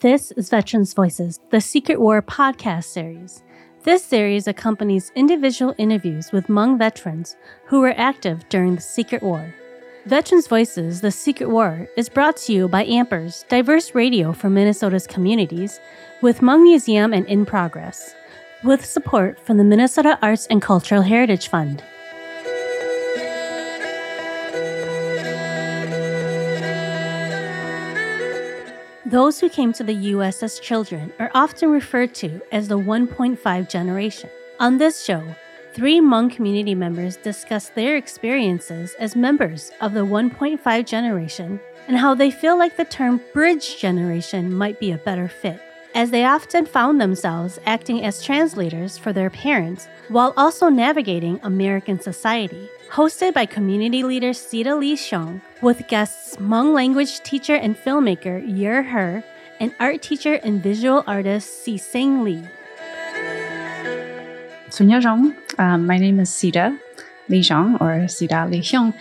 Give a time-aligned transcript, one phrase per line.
[0.00, 3.42] This is Veterans Voices, the Secret War podcast series.
[3.84, 9.54] This series accompanies individual interviews with Hmong veterans who were active during the Secret War.
[10.04, 15.06] Veterans Voices, The Secret War is brought to you by Ampers, diverse radio for Minnesota's
[15.06, 15.80] communities,
[16.20, 18.14] with Hmong Museum and In Progress,
[18.64, 21.82] with support from the Minnesota Arts and Cultural Heritage Fund.
[29.12, 30.42] Those who came to the U.S.
[30.42, 34.30] as children are often referred to as the 1.5 generation.
[34.58, 35.22] On this show,
[35.74, 42.14] three Hmong community members discuss their experiences as members of the 1.5 generation and how
[42.14, 45.60] they feel like the term bridge generation might be a better fit,
[45.94, 52.00] as they often found themselves acting as translators for their parents while also navigating American
[52.00, 58.82] society hosted by community leader Sida Ly-Xiong, with guests Hmong language teacher and filmmaker Yer
[58.82, 59.24] Her
[59.60, 62.44] and art teacher and visual artist Seexeng Lee.
[64.68, 65.00] Sunya
[65.58, 66.76] um, my name is Sita
[67.28, 68.94] Lee Zhang or Sida Lee Hyung,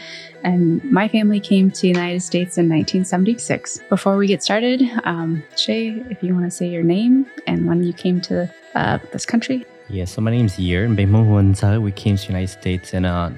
[0.44, 3.80] and my family came to the United States in 1976.
[3.90, 7.84] Before we get started, um, Shay, if you want to say your name and when
[7.84, 9.66] you came to uh, this country.
[9.90, 13.36] Yeah, so my name is Yer, and we came to the United States in uh,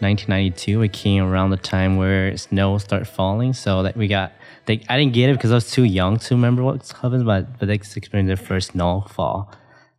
[0.00, 4.32] 1992 We came around the time where snow started falling so that we got
[4.66, 7.58] they, i didn't get it because i was too young to remember what happened but
[7.58, 9.50] but they experienced their first snowfall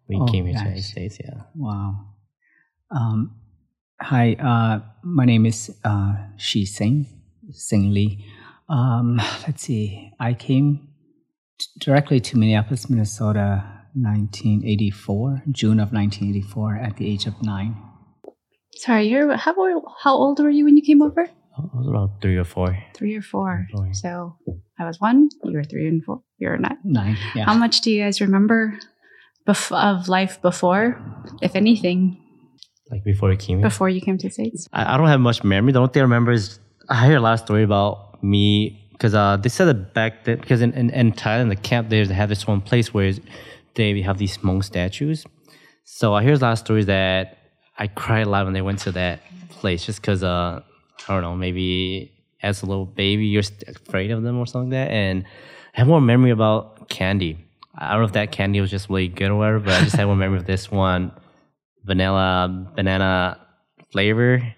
[0.05, 1.41] when we oh, came here to the united states yeah.
[1.55, 1.95] Wow.
[2.91, 3.35] Um,
[3.99, 7.05] hi uh, my name is uh, shi sing
[7.51, 8.25] sing lee
[8.69, 9.17] um,
[9.47, 10.87] let's see i came
[11.59, 13.63] t- directly to minneapolis minnesota
[13.95, 17.75] 1984 june of 1984 at the age of nine
[18.77, 21.27] Sorry, you're how old, how old were you when you came over?
[21.57, 22.77] I was about three or four.
[22.93, 23.65] Three or four.
[23.71, 23.89] four.
[23.93, 24.37] So
[24.77, 25.29] I was one.
[25.43, 26.21] You were three and four.
[26.37, 26.77] You were nine.
[26.83, 27.17] Nine.
[27.33, 27.45] Yeah.
[27.45, 28.77] How much do you guys remember
[29.47, 31.01] bef- of life before,
[31.41, 32.21] if anything?
[32.91, 33.61] Like before you came.
[33.61, 34.67] Before you came to states.
[34.73, 35.71] I, I don't have much memory.
[35.71, 36.59] The only thing I remember is
[36.89, 40.39] I heard a lot of story about me because uh, they said that back then
[40.39, 43.13] because in, in, in Thailand the camp there they have this one place where
[43.75, 45.25] they have these monk statues.
[45.83, 47.37] So I hear a lot of stories that
[47.77, 50.61] I cried a lot when they went to that place just because uh,
[51.07, 52.11] I don't know maybe
[52.41, 55.25] as a little baby you're afraid of them or something like that and
[55.75, 57.37] I have more memory about candy.
[57.75, 59.95] I don't know if that candy was just really good or whatever, but I just
[59.95, 61.11] have one memory of this one
[61.87, 63.39] vanilla banana
[63.91, 64.53] flavor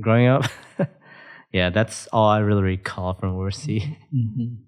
[0.00, 0.44] growing up.
[1.52, 3.84] yeah, that's all I really recall from overseas.
[4.14, 4.62] Mm-hmm.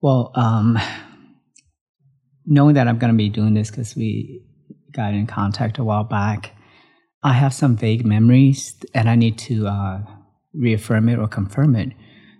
[0.00, 0.78] Well, um,
[2.46, 4.42] knowing that I'm going to be doing this because we
[4.92, 6.52] got in contact a while back,
[7.22, 10.00] I have some vague memories and I need to uh,
[10.54, 11.92] reaffirm it or confirm it.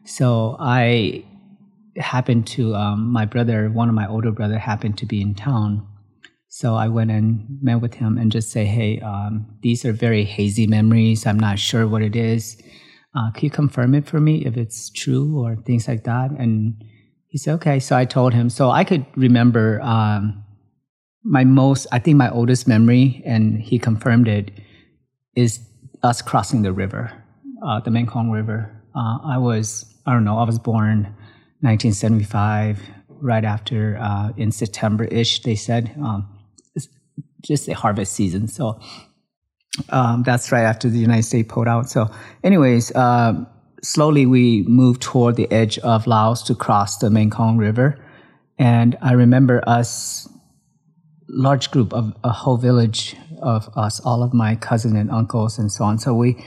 [0.05, 1.25] So I
[1.97, 5.87] happened to, um, my brother, one of my older brother happened to be in town.
[6.57, 10.25] So I went and met with him and just say, hey, um, these are very
[10.25, 11.27] hazy memories.
[11.27, 12.57] I'm not sure what it is.
[13.15, 16.31] Uh, can you confirm it for me if it's true or things like that?
[16.31, 16.83] And
[17.27, 17.79] he said, okay.
[17.79, 18.49] So I told him.
[18.49, 20.43] So I could remember um,
[21.23, 24.51] my most, I think my oldest memory, and he confirmed it,
[25.35, 25.61] is
[26.03, 27.13] us crossing the river,
[27.67, 28.83] uh, the Mekong River.
[28.95, 31.03] Uh, I was, I don't know, I was born
[31.61, 32.81] 1975,
[33.21, 36.33] right after, uh, in September-ish, they said, um,
[37.43, 38.49] just a harvest season.
[38.49, 38.81] So
[39.91, 41.89] um, that's right after the United States pulled out.
[41.91, 42.11] So
[42.43, 43.45] anyways, uh,
[43.83, 48.03] slowly we moved toward the edge of Laos to cross the Mekong River.
[48.59, 50.29] And I remember us,
[51.29, 55.71] large group of a whole village of us, all of my cousin and uncles and
[55.71, 55.99] so on.
[55.99, 56.43] So we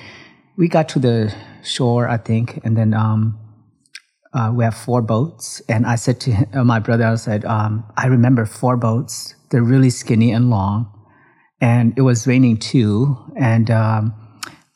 [0.58, 1.34] we got to the
[1.64, 3.40] shore, I think, and then um,
[4.34, 5.62] uh, we have four boats.
[5.70, 9.36] And I said to him, uh, my brother, I said, um, I remember four boats.
[9.50, 10.92] They're really skinny and long,
[11.60, 13.18] and it was raining too.
[13.36, 14.14] And um,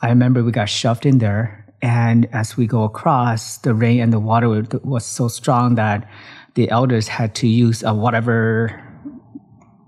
[0.02, 1.60] I remember we got shoved in there.
[1.82, 6.10] And as we go across, the rain and the water was so strong that
[6.56, 8.82] the elders had to use whatever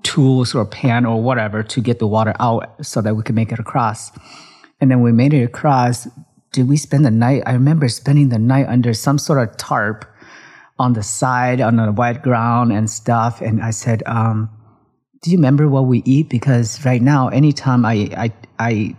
[0.03, 3.51] tools or pan or whatever to get the water out so that we could make
[3.51, 4.11] it across.
[4.79, 6.07] And then we made it across.
[6.51, 7.43] Did we spend the night?
[7.45, 10.05] I remember spending the night under some sort of tarp
[10.77, 13.41] on the side on the wet ground and stuff.
[13.41, 14.49] And I said, um,
[15.25, 18.95] "Do you remember what we eat?" Because right now, anytime I I I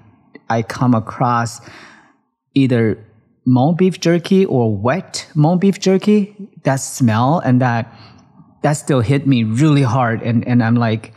[0.50, 1.60] I come across
[2.54, 2.98] either
[3.46, 6.34] Hmong beef jerky or wet Hmong beef jerky,
[6.64, 7.92] that smell and that
[8.66, 10.22] that still hit me really hard.
[10.22, 11.12] And, and I'm like,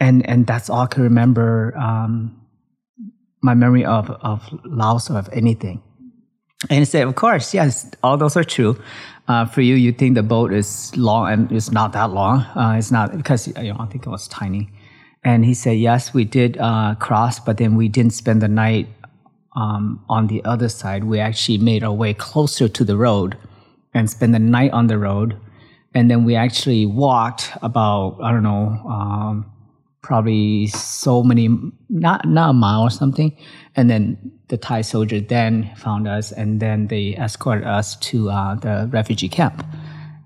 [0.00, 2.40] and, and that's all I can remember, um,
[3.42, 5.82] my memory of, of Laos or of anything.
[6.70, 8.78] And he said, of course, yes, all those are true.
[9.26, 12.40] Uh, for you, you think the boat is long and it's not that long.
[12.54, 14.70] Uh, it's not because you know, I think it was tiny.
[15.24, 18.86] And he said, yes, we did uh, cross, but then we didn't spend the night
[19.56, 21.04] um, on the other side.
[21.04, 23.38] We actually made our way closer to the road
[23.94, 25.38] and spent the night on the road.
[25.94, 29.50] And then we actually walked about, I don't know, um,
[30.04, 31.48] probably so many,
[31.88, 33.34] not, not a mile or something.
[33.74, 34.18] And then
[34.48, 39.30] the Thai soldier then found us and then they escorted us to uh, the refugee
[39.30, 39.66] camp.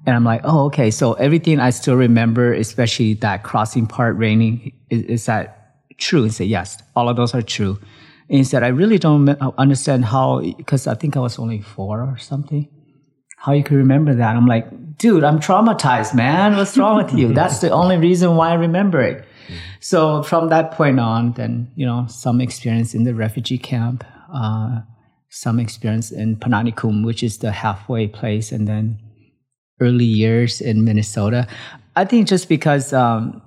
[0.05, 0.91] And I'm like, oh, okay.
[0.91, 6.25] So everything I still remember, especially that crossing part raining, is, is that true?
[6.25, 7.79] He said, yes, all of those are true.
[8.29, 9.29] And he said, I really don't
[9.59, 12.69] understand how, because I think I was only four or something,
[13.37, 14.35] how you could remember that.
[14.35, 16.57] I'm like, dude, I'm traumatized, man.
[16.57, 17.33] What's wrong with you?
[17.41, 19.28] That's the only reason why I remember it.
[19.81, 24.81] So from that point on, then, you know, some experience in the refugee camp, uh,
[25.31, 28.99] some experience in Phanat Nikhom, which is the halfway place, and then
[29.81, 31.47] early years in Minnesota.
[31.97, 33.43] I think just because um,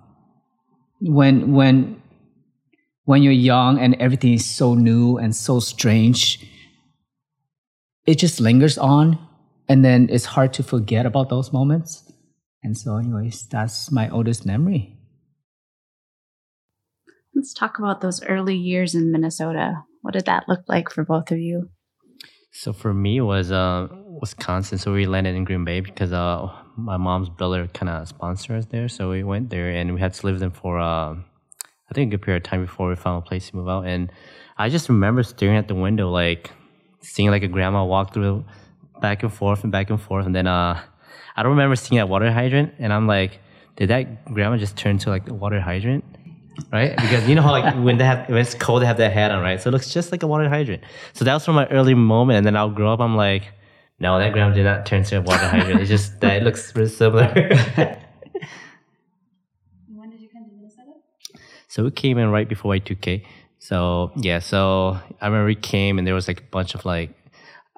[0.99, 2.01] when when
[3.05, 6.39] when you're young and everything is so new and so strange,
[8.05, 9.17] it just lingers on,
[9.67, 12.11] and then it's hard to forget about those moments.
[12.63, 15.00] And so, anyways, that's my oldest memory.
[17.33, 19.83] Let's talk about those early years in Minnesota.
[20.01, 21.69] What did that look like for both of you?
[22.51, 23.87] So for me, it was uh,
[24.19, 24.77] Wisconsin.
[24.77, 28.65] So we landed in Green Bay because uh, my mom's brother kind of sponsored us
[28.65, 28.89] there.
[28.89, 32.17] So we went there and we had to live there for uh, I think a
[32.17, 33.85] good period of time before we found a place to move out.
[33.85, 34.11] And
[34.57, 36.51] I just remember staring at the window, like
[37.01, 38.45] seeing like a grandma walk through
[39.01, 40.25] back and forth and back and forth.
[40.25, 40.81] And then uh,
[41.35, 42.73] I don't remember seeing that water hydrant.
[42.79, 43.39] And I'm like,
[43.77, 46.03] did that grandma just turn to like a water hydrant?
[46.71, 46.95] Right?
[46.95, 49.31] Because you know how like when they have when it's cold, they have that hat
[49.31, 49.61] on, right?
[49.61, 50.83] So it looks just like a water hydrant.
[51.13, 52.99] So that was from my early moment, and then I'll grow up.
[52.99, 53.51] I'm like,
[53.99, 55.79] no, that grandma did not turn to a water hydrant.
[55.81, 57.27] It's just that it looks really similar.
[59.87, 60.91] when did you come to Minnesota?
[61.67, 63.25] So we came in right before Y2K.
[63.59, 67.11] So yeah, so I remember we came and there was like a bunch of like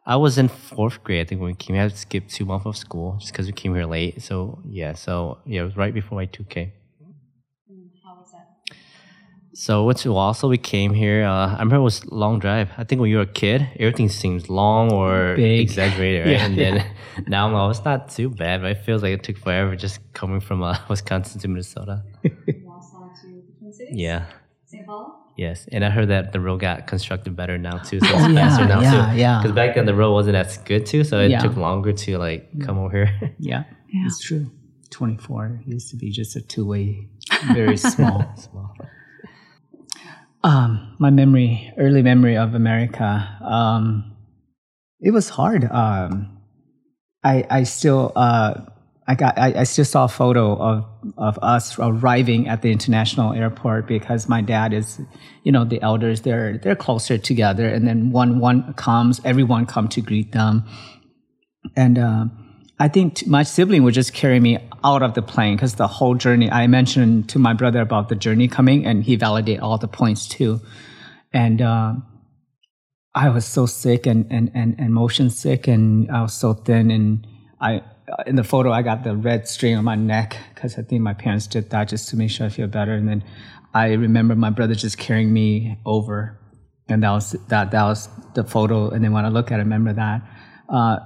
[0.05, 1.75] I was in fourth grade, I think, when we came.
[1.75, 4.21] I had to skip two months of school just because we came here late.
[4.21, 6.71] So yeah, so yeah, it was right before Y2K.
[9.55, 11.25] So what's also we came here.
[11.25, 12.71] Uh, I remember it was long drive.
[12.75, 15.59] I think when you were a kid, everything seems long or Big.
[15.61, 16.31] exaggerated, right?
[16.37, 16.87] yeah, and then yeah.
[17.27, 19.75] now I'm like, oh, it's not too bad, but it feels like it took forever
[19.75, 22.03] just coming from uh, Wisconsin to Minnesota.
[22.25, 23.95] Wausau to Twin Cities.
[23.95, 24.25] Yeah.
[24.65, 24.87] St.
[24.87, 25.19] Paul.
[25.35, 28.67] Yes, and I heard that the road got constructed better now too, so it's faster
[28.67, 29.17] now yeah, too.
[29.17, 31.39] Yeah, Because back then the road wasn't as good too, so it yeah.
[31.39, 33.33] took longer to like come over here.
[33.39, 34.51] yeah, yeah, it's true.
[34.91, 37.07] Twenty four used to be just a two way,
[37.51, 38.31] very small.
[38.37, 38.75] small.
[40.43, 44.13] Um, my memory, early memory of America, um,
[44.99, 45.63] it was hard.
[45.71, 46.37] Um,
[47.23, 48.61] I, I still, uh,
[49.07, 50.85] I got, I, I, still saw a photo of,
[51.17, 54.99] of us arriving at the international airport because my dad is,
[55.43, 57.67] you know, the elders, they're, they're closer together.
[57.67, 60.65] And then one, one comes, everyone come to greet them.
[61.75, 62.25] And, uh,
[62.79, 66.15] I think my sibling would just carry me out of the plane because the whole
[66.15, 69.87] journey, I mentioned to my brother about the journey coming and he validated all the
[69.87, 70.61] points too.
[71.31, 71.95] And, uh,
[73.15, 76.89] I was so sick and, and, and, and motion sick and I was so thin
[76.89, 77.27] and
[77.61, 77.83] I,
[78.25, 81.13] in the photo, I got the red string on my neck because I think my
[81.13, 82.93] parents did that just to make sure I feel better.
[82.93, 83.23] And then
[83.73, 86.39] I remember my brother just carrying me over
[86.89, 88.89] and that was, that, that was the photo.
[88.89, 90.21] And then when I look at it, I remember that.
[90.67, 90.97] Uh,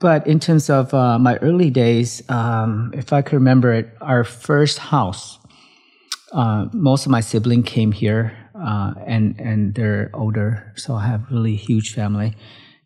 [0.00, 4.24] but in terms of uh, my early days, um, if I could remember it, our
[4.24, 5.38] first house,
[6.32, 11.30] uh, most of my siblings came here, uh, and and they're older, so I have
[11.30, 12.34] really huge family,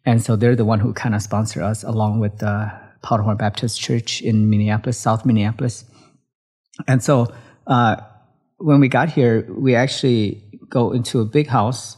[0.04, 3.80] and so they're the one who kind of sponsor us, along with the Powderhorn Baptist
[3.80, 5.84] Church in Minneapolis, South Minneapolis,
[6.88, 7.32] and so
[7.68, 7.96] uh,
[8.58, 11.96] when we got here, we actually go into a big house.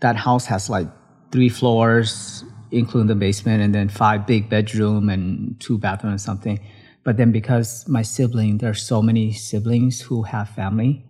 [0.00, 0.86] That house has like
[1.32, 2.44] three floors,
[2.74, 6.60] including the basement, and then five big bedroom and two bathroom or something.
[7.04, 11.04] But then because my sibling, there are so many siblings who have family,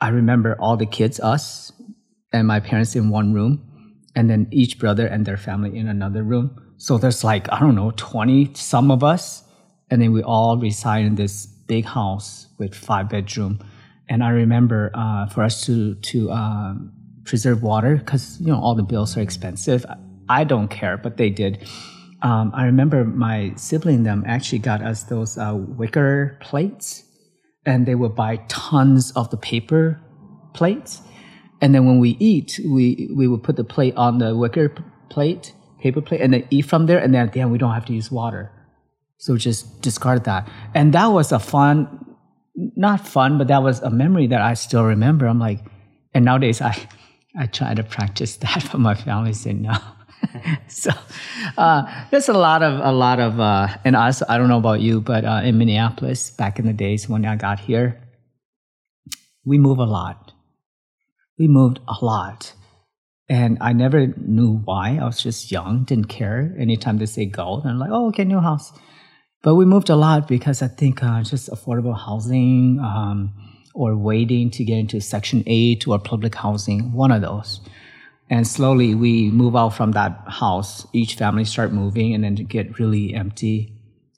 [0.00, 1.70] I remember all the kids, us,
[2.32, 3.62] and my parents in one room,
[4.16, 6.60] and then each brother and their family in another room.
[6.76, 9.44] So there's like, I don't know, 20 some of us,
[9.90, 13.60] and then we all reside in this big house with five bedroom.
[14.08, 16.74] And I remember uh, for us to to uh,
[17.24, 19.86] preserve water because you know all the bills are expensive.
[20.32, 21.66] I don't care, but they did.
[22.22, 27.04] Um, I remember my sibling them actually got us those uh, wicker plates,
[27.66, 30.00] and they would buy tons of the paper
[30.54, 31.02] plates.
[31.60, 34.72] And then when we eat, we we would put the plate on the wicker
[35.10, 36.98] plate, paper plate and then eat from there.
[36.98, 38.50] And then at the end, we don't have to use water.
[39.18, 40.48] So just discard that.
[40.74, 42.16] And that was a fun,
[42.54, 45.26] not fun, but that was a memory that I still remember.
[45.26, 45.60] I'm like,
[46.14, 46.74] and nowadays I,
[47.38, 49.76] I try to practice that, but my family said no.
[50.68, 50.90] so
[51.56, 54.80] uh, there's a lot of a lot of uh, and also I don't know about
[54.80, 58.00] you, but uh, in Minneapolis back in the days when I got here,
[59.44, 60.32] we move a lot.
[61.38, 62.52] We moved a lot,
[63.28, 64.98] and I never knew why.
[65.00, 66.54] I was just young, didn't care.
[66.58, 68.72] Anytime they say go, and I'm like, oh, okay, new house.
[69.42, 73.32] But we moved a lot because I think uh, just affordable housing um,
[73.74, 77.60] or waiting to get into Section 8 or public housing, one of those.
[78.30, 80.86] And slowly we move out from that house.
[80.92, 83.74] Each family start moving and then get really empty.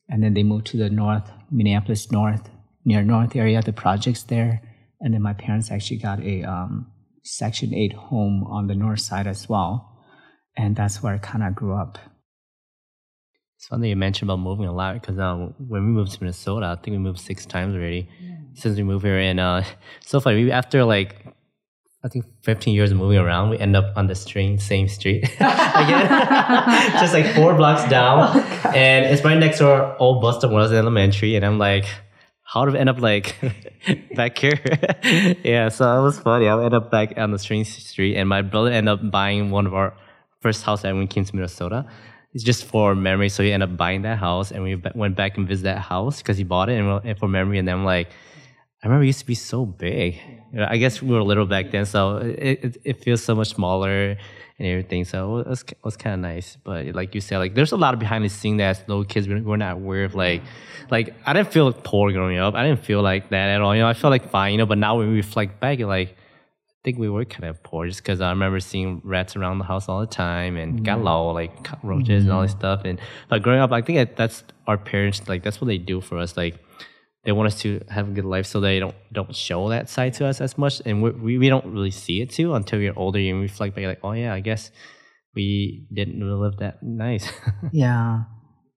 [0.08, 2.49] And then they move to the north, Minneapolis North,
[2.84, 4.62] near North area, the projects there.
[5.00, 6.92] And then my parents actually got a um,
[7.23, 9.90] Section 8 home on the north side as well.
[10.56, 11.99] And that's where I kind of grew up.
[13.56, 16.66] It's funny you mentioned about moving a lot because um, when we moved to Minnesota,
[16.66, 18.37] I think we moved six times already yeah.
[18.52, 19.18] since we moved here.
[19.18, 19.62] And uh,
[20.04, 21.33] so funny, we, after like
[22.04, 25.25] I think 15 years of moving around, we end up on the same same street
[25.34, 26.06] again,
[27.00, 30.50] just like four blocks down, oh, and it's right next to our old bus stop
[30.50, 31.87] when I was in elementary, and I'm like,
[32.42, 33.37] how did I end up like
[34.14, 34.61] back here?
[35.42, 36.46] yeah, so it was funny.
[36.46, 39.66] I ended up back on the same street, and my brother ended up buying one
[39.66, 39.96] of our
[40.40, 41.87] first house that we came to Minnesota.
[42.34, 45.38] It's just for memory, so he ended up buying that house, and we went back
[45.38, 48.11] and visited that house because he bought it and for memory, and then I'm like
[48.84, 50.20] I remember it used to be so big.
[50.52, 53.34] You know, I guess we were little back then, so it, it, it feels so
[53.34, 54.18] much smaller
[54.58, 55.06] and everything.
[55.06, 56.58] So it was, it was kind of nice.
[56.62, 59.26] But like you said, like there's a lot of behind the scenes that little kids
[59.26, 60.14] we're not aware of.
[60.14, 60.42] Like,
[60.90, 62.54] like I didn't feel poor growing up.
[62.54, 63.74] I didn't feel like that at all.
[63.74, 64.52] You know, I felt like fine.
[64.52, 67.62] You know, but now when we reflect back, like I think we were kind of
[67.62, 70.84] poor just because I remember seeing rats around the house all the time and mm-hmm.
[70.84, 72.28] got low like cockroaches mm-hmm.
[72.28, 72.60] and all this mm-hmm.
[72.60, 72.82] stuff.
[72.84, 73.00] And
[73.30, 75.26] but growing up, I think that's our parents.
[75.26, 76.36] Like that's what they do for us.
[76.36, 76.63] Like
[77.25, 80.14] they want us to have a good life so they don't don't show that side
[80.14, 80.83] to us as much.
[80.85, 84.00] And we, we don't really see it too until you're older and reflect back like
[84.02, 84.71] oh yeah i guess
[85.35, 87.28] we didn't really live that nice.
[87.73, 88.25] Yeah.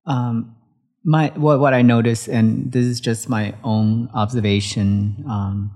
[0.06, 0.56] Um,
[1.04, 5.72] my what, what i noticed and this is just my own observation um,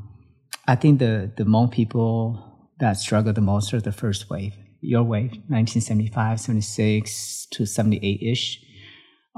[0.68, 5.04] i think the the Hmong people that struggle the most are the first wave your
[5.04, 8.62] wave 1975 76 to 78 ish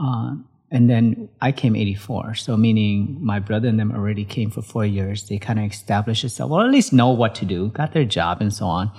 [0.02, 0.32] uh,
[0.74, 2.34] and then I came 84.
[2.34, 5.30] So meaning my brother and them already came for four years.
[5.30, 8.42] They kind of established themselves, well, at least know what to do, got their job
[8.42, 8.92] and so on.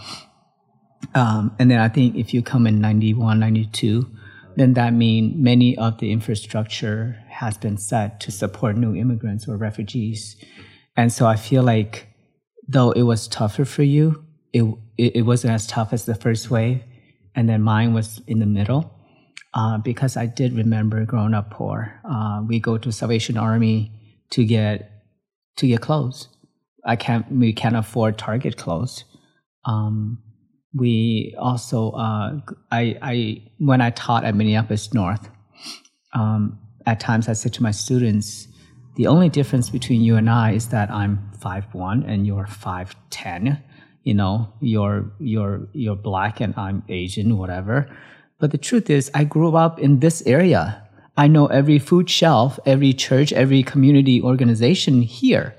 [1.17, 4.09] Um, and then I think if you come in 91, 92,
[4.55, 9.57] then that means many of the infrastructure has been set to support new immigrants or
[9.57, 10.37] refugees.
[10.97, 12.07] And so I feel like
[12.69, 14.63] though it was tougher for you, it,
[14.97, 16.85] it, it wasn't as tough as the first wave.
[17.35, 18.94] And then mine was in the middle
[19.55, 22.01] uh, because I did remember growing up poor.
[22.05, 23.93] Uh, we go to Salvation Army
[24.31, 24.91] to get
[25.57, 26.29] to get clothes.
[26.85, 27.31] I can't.
[27.31, 29.05] We can't afford Target clothes.
[29.65, 30.23] Um,
[30.75, 31.93] we also.
[31.93, 32.41] Uh,
[32.73, 32.99] I.
[33.01, 35.29] I when I taught at Minneapolis North.
[36.13, 38.49] Um, at times, I said to my students,
[38.97, 42.97] "The only difference between you and I is that I'm five one and you're five
[43.11, 43.63] ten.
[44.03, 47.89] You know, you're you're you're black and I'm Asian, whatever."
[48.39, 50.83] But the truth is, I grew up in this area.
[51.17, 55.55] I know every food shelf, every church, every community organization here.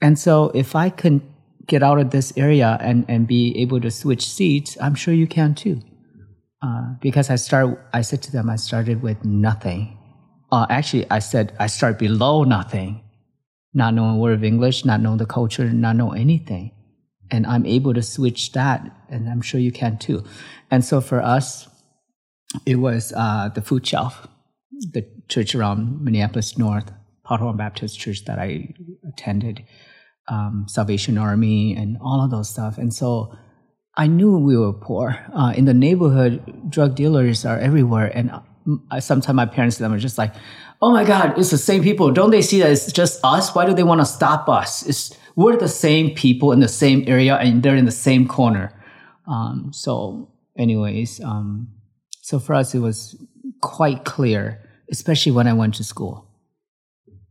[0.00, 1.22] And so if I can
[1.66, 5.26] get out of this area and, and be able to switch seats, I'm sure you
[5.26, 5.82] can too.
[6.62, 9.96] Uh, because I start, I said to them, I started with nothing.
[10.50, 13.02] Uh, actually, I said I start below nothing,
[13.74, 16.72] not knowing a word of English, not knowing the culture, not knowing anything
[17.30, 20.24] and I'm able to switch that, and I'm sure you can too.
[20.70, 21.68] And so for us,
[22.64, 24.26] it was uh, the food shelf,
[24.92, 26.90] the church around Minneapolis North,
[27.24, 28.74] Potawatomi Baptist Church that I
[29.06, 29.64] attended,
[30.28, 32.78] um, Salvation Army, and all of those stuff.
[32.78, 33.36] And so
[33.96, 35.18] I knew we were poor.
[35.34, 38.30] Uh, in the neighborhood, drug dealers are everywhere, and
[38.90, 40.34] uh, sometimes my parents and them are just like,
[40.80, 42.12] "Oh my God, it's the same people.
[42.12, 43.54] Don't they see that it's just us?
[43.54, 44.86] Why do they want to stop us?
[44.86, 48.72] It's we're the same people in the same area and they're in the same corner.
[49.28, 51.68] Um, so, anyways, um,
[52.22, 53.14] so for us, it was
[53.60, 56.26] quite clear, especially when I went to school.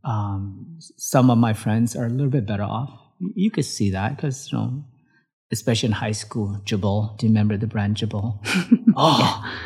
[0.04, 2.88] Um, some of my friends are a little bit better off.
[3.34, 4.84] You could see that because, you know,
[5.52, 7.18] especially in high school, Girbaud.
[7.18, 8.38] Do you remember the brand Girbaud?
[8.96, 9.60] oh,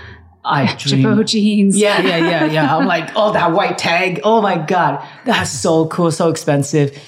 [0.45, 1.05] I dream.
[1.05, 1.77] Girbaud jeans.
[1.79, 2.77] Yeah, yeah, yeah, yeah.
[2.77, 4.21] I'm like, oh, that white tag.
[4.25, 5.07] Oh my God.
[5.27, 7.01] That's so cool, so expensive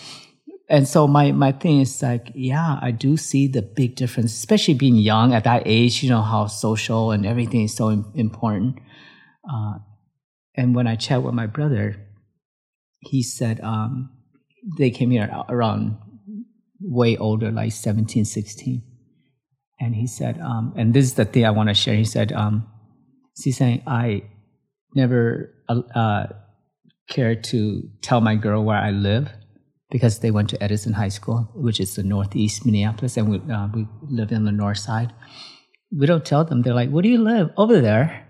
[0.68, 4.74] and so my my thing is like, yeah, I do see the big difference, especially
[4.74, 6.02] being young at that age.
[6.02, 8.78] You know how social and everything is so important.
[9.50, 9.74] Uh,
[10.56, 11.96] and when I chat with my brother,
[13.00, 14.10] he said um,
[14.78, 15.98] they came here around
[16.80, 18.82] way older, like 17, 16.
[19.80, 21.96] And he said, um, and this is the thing I want to share.
[21.96, 22.66] He said, um,
[23.36, 24.22] he's saying, I
[24.94, 26.26] never uh,
[27.08, 29.28] to tell my girl where I live
[29.94, 33.68] because they went to Edison High School, which is the northeast Minneapolis, and we, uh,
[33.72, 35.12] we live in the north side.
[35.96, 36.62] We don't tell them.
[36.62, 38.26] They're like, "Where do you live?" Over there,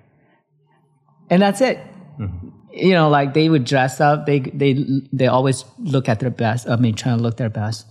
[1.30, 1.78] and that's it.
[2.20, 2.48] Mm-hmm.
[2.70, 4.26] You know, like they would dress up.
[4.26, 4.76] They they
[5.10, 6.68] they always look at their best.
[6.68, 7.86] I mean, trying to look their best,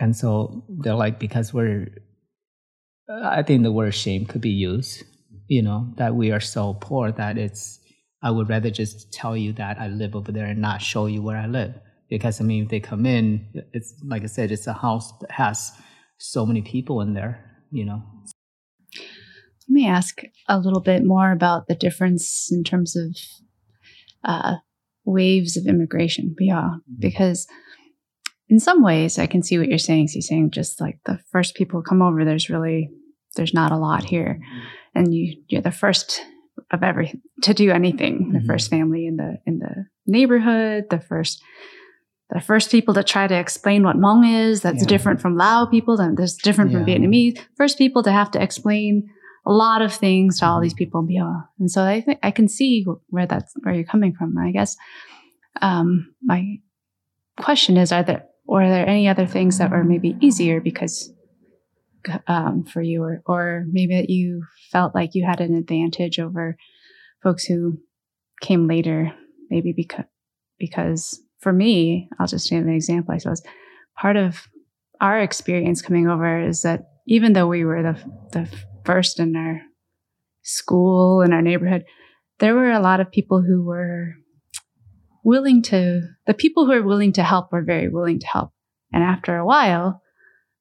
[0.00, 1.92] and so they're like, because we're.
[3.10, 5.04] I think the word shame could be used.
[5.48, 7.78] You know that we are so poor that it's.
[8.22, 11.20] I would rather just tell you that I live over there and not show you
[11.20, 11.74] where I live
[12.08, 15.30] because I mean, if they come in, it's like I said, it's a house that
[15.30, 15.72] has
[16.18, 18.02] so many people in there, you know.
[19.68, 23.16] Let me ask a little bit more about the difference in terms of
[24.24, 24.56] uh,
[25.04, 26.34] waves of immigration.
[26.38, 26.94] Yeah, mm-hmm.
[26.98, 27.46] because
[28.48, 30.08] in some ways, I can see what you're saying.
[30.08, 32.90] So you're saying just like the first people come over, there's really
[33.34, 34.98] there's not a lot here, mm-hmm.
[34.98, 36.22] and you you're the first
[36.70, 38.32] of every to do anything.
[38.32, 38.46] The mm-hmm.
[38.46, 41.42] first family in the in the neighborhood, the first
[42.30, 44.60] the first people to try to explain what Hmong is.
[44.62, 44.88] That's yeah.
[44.88, 46.00] different from Lao people.
[46.00, 46.78] And that's different yeah.
[46.78, 47.38] from Vietnamese.
[47.56, 49.08] First people to have to explain
[49.46, 50.78] a lot of things to all these mm-hmm.
[50.78, 51.46] people in Bioa.
[51.60, 54.36] And so I think I can see where that's where you're coming from.
[54.36, 54.76] I guess
[55.62, 56.56] um, my
[57.38, 61.12] question is: Are there or are there any other things that were maybe easier because
[62.26, 64.42] um, for you, or or maybe that you
[64.72, 66.56] felt like you had an advantage over
[67.22, 67.78] folks who
[68.40, 69.12] came later,
[69.48, 70.04] maybe because
[70.58, 73.40] because for me, I'll just give an example, I suppose.
[73.96, 74.48] Part of
[75.00, 78.52] our experience coming over is that even though we were the, the
[78.84, 79.60] first in our
[80.42, 81.84] school in our neighborhood,
[82.40, 84.14] there were a lot of people who were
[85.22, 88.50] willing to, the people who were willing to help were very willing to help.
[88.92, 90.02] And after a while,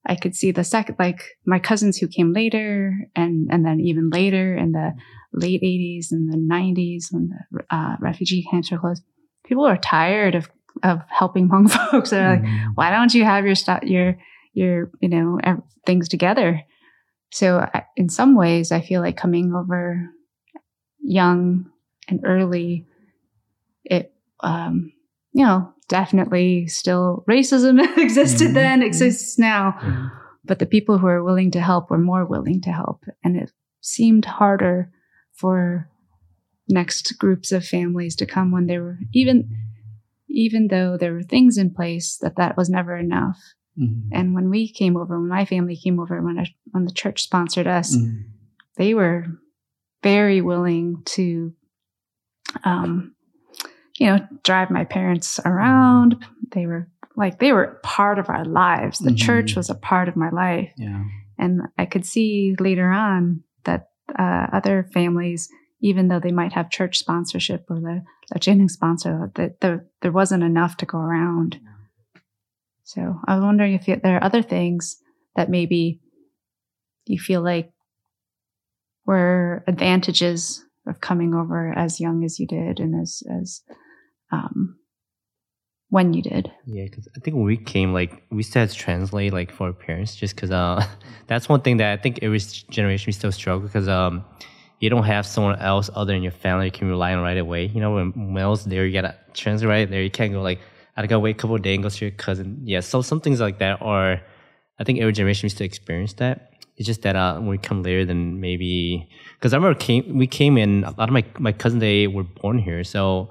[0.06, 4.12] I could see the second, like my cousins who came later and, and then even
[4.12, 4.91] later in the
[5.34, 9.02] late 80s and the 90s when the uh, refugee camps were closed,
[9.48, 10.48] people were tired of
[10.84, 12.10] of helping Hmong folks.
[12.10, 12.72] They're like, mm-hmm.
[12.76, 14.18] why don't you have your stuff, your,
[14.54, 15.40] your, you know,
[15.86, 16.62] things together?
[17.32, 20.10] So in some ways, I feel like coming over
[21.02, 21.70] young
[22.08, 22.88] and early,
[23.84, 24.94] it, um,
[25.34, 28.54] you know, definitely still racism existed mm-hmm.
[28.54, 29.76] then, exists now.
[29.82, 30.08] Mm-hmm.
[30.46, 33.04] But the people who are willing to help were more willing to help.
[33.24, 34.92] And it seemed harder
[35.34, 35.90] for
[36.70, 39.50] next groups of families to come when they were even
[40.36, 43.39] even though there were things in place that that was never enough.
[43.80, 44.10] Mm-hmm.
[44.12, 47.24] And when we came over, when my family came over, when I, when the church
[47.24, 48.21] sponsored us, mm-hmm.
[48.78, 49.26] they were
[50.04, 51.54] very willing to,
[52.63, 53.15] um,
[53.98, 56.24] you know, drive my parents around.
[56.52, 59.00] They were like they were part of our lives.
[59.00, 59.15] The mm-hmm.
[59.15, 61.04] church was a part of my life, yeah.
[61.38, 65.50] and I could see later on that uh, other families
[65.82, 70.12] even though they might have church sponsorship or the, the Jennings sponsor, that there, there
[70.12, 71.60] wasn't enough to go around.
[72.84, 74.98] So I was wondering if there are other things
[75.36, 76.00] that maybe
[77.06, 77.72] you feel like
[79.06, 83.62] were advantages of coming over as young as you did and as as
[84.32, 84.78] um,
[85.90, 86.52] when you did.
[86.66, 89.68] Yeah, because I think when we came, like we still had to translate like for
[89.68, 90.86] our parents, just because uh,
[91.28, 94.24] that's one thing that I think every generation we still struggle because um,
[94.80, 97.66] you don't have someone else other than your family you can rely on right away.
[97.68, 100.02] You know, when males there, you gotta translate right there.
[100.02, 100.60] You can't go like,
[100.98, 102.62] I gotta wait a couple of days and go to your cousin.
[102.64, 104.22] Yeah, so some things like that are,
[104.80, 106.52] I think every generation used to experience that.
[106.78, 110.28] It's just that uh, when we come later, then maybe because I remember came, we
[110.28, 110.84] came in.
[110.84, 113.30] A lot of my my cousins they were born here, so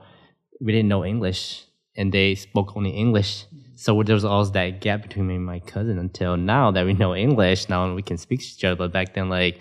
[0.63, 3.45] we didn't know English, and they spoke only English.
[3.77, 6.95] So there was always that gap between me and my cousin until now that we
[6.95, 7.69] know English.
[7.69, 8.77] Now we can speak to each other.
[8.77, 9.61] But back then, like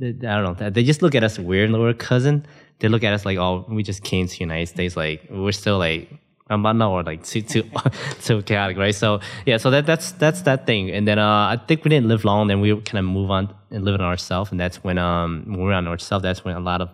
[0.00, 0.70] they, I don't know.
[0.70, 1.70] They just look at us weird.
[1.70, 2.46] We're cousin.
[2.78, 4.96] They look at us like, oh, we just came to the United States.
[4.96, 6.10] Like we're still like
[6.50, 7.62] Ambana or like too too
[8.22, 8.94] too chaotic, right?
[8.94, 10.90] So yeah, so that that's that's that thing.
[10.90, 12.48] And then uh, I think we didn't live long.
[12.48, 14.50] Then we kind of move on and live on ourselves.
[14.50, 16.22] And that's when um when we we're on ourselves.
[16.22, 16.88] That's when a lot of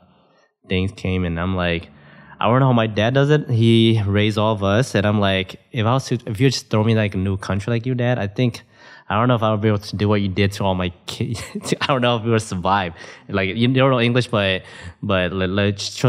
[0.68, 1.24] things came.
[1.24, 1.88] And I'm like,
[2.40, 3.48] I don't know how my dad does it.
[3.48, 6.68] He raised all of us, and I'm like, if I was to, if you just
[6.68, 8.62] throw me like a new country like your dad, I think
[9.08, 10.74] I don't know if I would be able to do what you did to all
[10.74, 11.40] my kids.
[11.80, 12.94] I don't know if we would survive.
[13.28, 14.62] Like you don't know English, but
[15.02, 15.28] but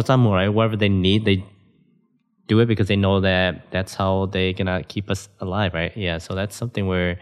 [0.07, 0.49] them right.
[0.49, 1.43] Whatever they need, they
[2.47, 5.95] do it because they know that that's how they gonna keep us alive, right?
[5.95, 6.17] Yeah.
[6.17, 7.19] So that's something where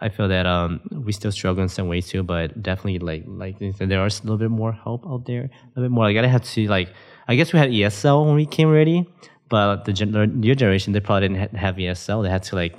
[0.00, 3.56] I feel that um we still struggle in some ways too, but definitely like like
[3.58, 6.04] there is a little bit more help out there, a little bit more.
[6.04, 6.92] Like I had to like
[7.26, 9.06] I guess we had ESL when we came ready,
[9.48, 9.92] but the
[10.40, 12.22] your generation they probably didn't ha- have ESL.
[12.22, 12.74] They had to like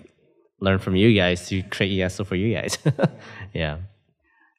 [0.60, 2.78] learn from you guys to create ESL for you guys.
[3.54, 3.78] yeah.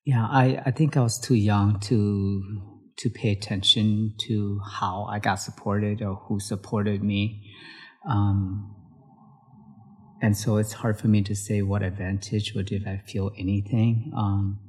[0.05, 2.63] Yeah, I, I think I was too young to
[2.99, 7.53] to pay attention to how I got supported or who supported me.
[8.09, 8.75] Um,
[10.23, 14.13] and so it's hard for me to say what advantage or did I feel anything.
[14.17, 14.61] Um,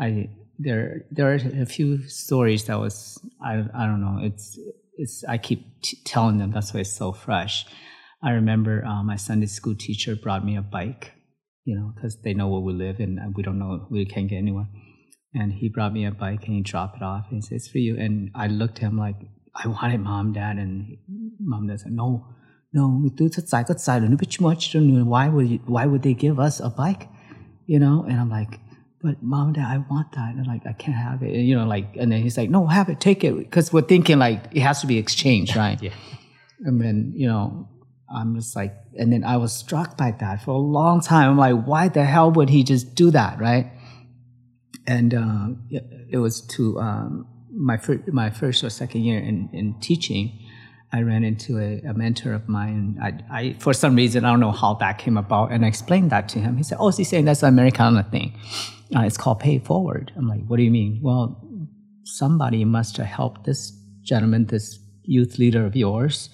[0.00, 4.58] I there there are a few stories that was I I don't know it's
[4.96, 7.66] it's I keep t- telling them that's why it's so fresh.
[8.22, 11.12] I remember uh, my Sunday school teacher brought me a bike,
[11.64, 14.36] you know, because they know where we live and we don't know we can't get
[14.36, 14.68] anywhere.
[15.34, 17.68] And he brought me a bike and he dropped it off and he said, "It's
[17.68, 19.16] for you." And I looked at him like
[19.54, 20.98] I want wanted mom, dad, and
[21.38, 22.26] mom, dad said, "No,
[22.72, 23.68] no, we do to side
[24.40, 24.74] much
[25.06, 27.08] why would you, why would they give us a bike?"
[27.66, 28.60] You know, and I'm like,
[29.02, 31.56] "But mom, dad, I want that." And I'm like, "I can't have it." And, you
[31.56, 34.44] know, like, and then he's like, "No, have it, take it," because we're thinking like
[34.52, 35.80] it has to be exchanged, right?
[35.80, 35.94] Yeah.
[36.64, 37.68] And then you know,
[38.12, 41.30] I'm just like, and then I was struck by that for a long time.
[41.30, 43.70] I'm like, why the hell would he just do that, right?
[44.86, 45.48] And uh,
[46.10, 50.38] it, was to um, my first, my first or second year in, in teaching.
[50.92, 52.98] I ran into a, a mentor of mine.
[53.00, 56.10] I, I, for some reason, I don't know how that came about, and I explained
[56.10, 56.56] that to him.
[56.56, 58.36] He said, "Oh, he's saying that's an Americana thing.
[58.96, 61.40] Uh, it's called pay forward." I'm like, "What do you mean?" Well,
[62.02, 63.70] somebody must have helped this
[64.02, 66.28] gentleman, this youth leader of yours,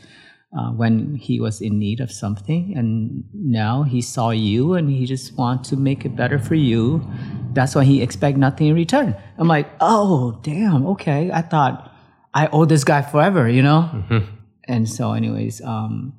[0.56, 5.04] uh, when he was in need of something and now he saw you and he
[5.06, 7.06] just wants to make it better for you.
[7.52, 9.14] That's why he expect nothing in return.
[9.38, 11.30] I'm like oh damn okay.
[11.32, 11.92] I thought
[12.36, 13.90] i owe this guy forever you know?
[13.92, 14.24] Mm-hmm.
[14.68, 16.12] and so anyways um,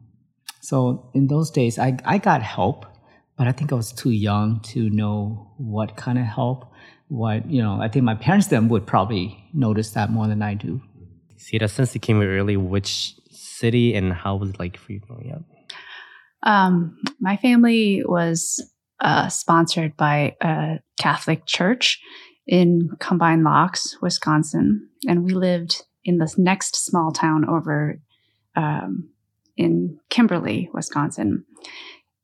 [0.61, 2.85] so in those days I, I got help
[3.37, 6.65] but i think i was too young to know what kind of help
[7.07, 10.53] what you know i think my parents then would probably notice that more than i
[10.55, 10.81] do.
[11.39, 13.13] See that since you came early, which
[13.57, 15.43] city and how was it like for you growing up?
[16.43, 18.63] Um, my family was
[18.99, 21.99] uh, sponsored by a Catholic church
[22.47, 27.99] in Combined Locks, Wisconsin, and we lived in this next small town over
[28.55, 29.09] um,
[29.57, 31.43] in Kimberly, Wisconsin.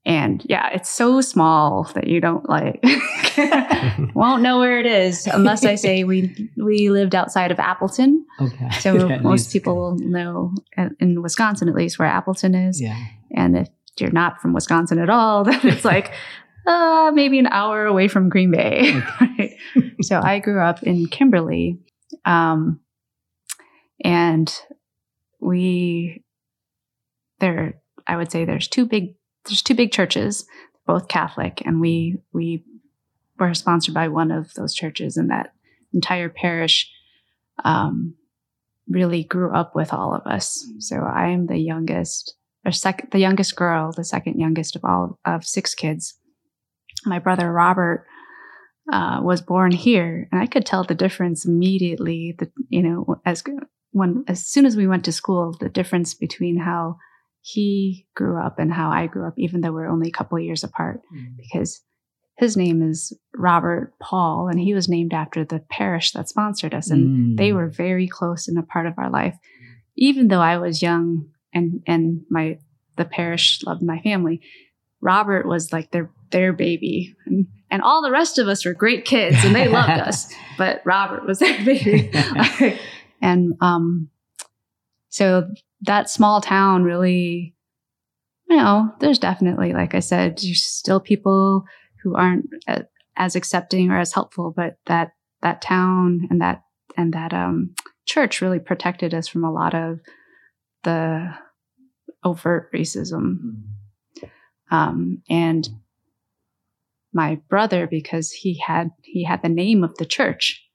[0.06, 2.84] And yeah, it's so small that you don't like
[4.14, 8.26] won't know where it is unless I say we we lived outside of Appleton.
[8.42, 10.54] okay So At most least- people will know
[11.00, 12.82] in Wisconsin at least where Appleton is.
[12.82, 12.98] yeah
[13.34, 16.14] And if you're not from Wisconsin at all, then it's like
[16.68, 19.02] uh, maybe an hour away from Green Bay.
[19.22, 19.52] Right?
[20.02, 21.80] so I grew up in Kimberly,
[22.26, 22.80] um,
[24.04, 24.54] and
[25.40, 26.24] we
[27.40, 27.82] there.
[28.08, 30.46] I would say there's two big there's two big churches,
[30.86, 32.64] both Catholic, and we we
[33.40, 35.54] were sponsored by one of those churches, and that
[35.94, 36.92] entire parish
[37.64, 38.16] um,
[38.88, 40.68] really grew up with all of us.
[40.80, 45.20] So I am the youngest or second, the youngest girl, the second youngest of all
[45.26, 46.16] of six kids.
[47.06, 48.06] My brother Robert
[48.92, 52.36] uh, was born here, and I could tell the difference immediately.
[52.38, 53.44] The you know as
[53.92, 56.98] when as soon as we went to school, the difference between how
[57.46, 60.44] he grew up and how I grew up, even though we're only a couple of
[60.46, 61.02] years apart,
[61.36, 61.82] because
[62.38, 66.90] his name is Robert Paul, and he was named after the parish that sponsored us,
[66.90, 67.38] and Mm.
[67.38, 69.38] they were very close and a part of our life.
[69.98, 72.60] Even though I was young and and my
[72.96, 74.40] the parish loved my family,
[75.02, 79.04] Robert was like their their baby, and and all the rest of us were great
[79.04, 82.10] kids and they loved us, but Robert was their baby,
[83.22, 84.10] and um,
[85.10, 85.50] so
[85.84, 87.56] that small town really,
[88.50, 91.66] you know, there's definitely like I said, there's still people
[92.02, 92.84] who aren't uh,
[93.16, 96.64] as accepting or as helpful, but that that town and that
[96.98, 97.74] and that um,
[98.06, 100.00] church really protected us from a lot of
[100.84, 101.34] the
[102.24, 103.64] overt racism.
[104.72, 105.68] Um, and
[107.14, 110.66] my brother, because he had he had the name of the church,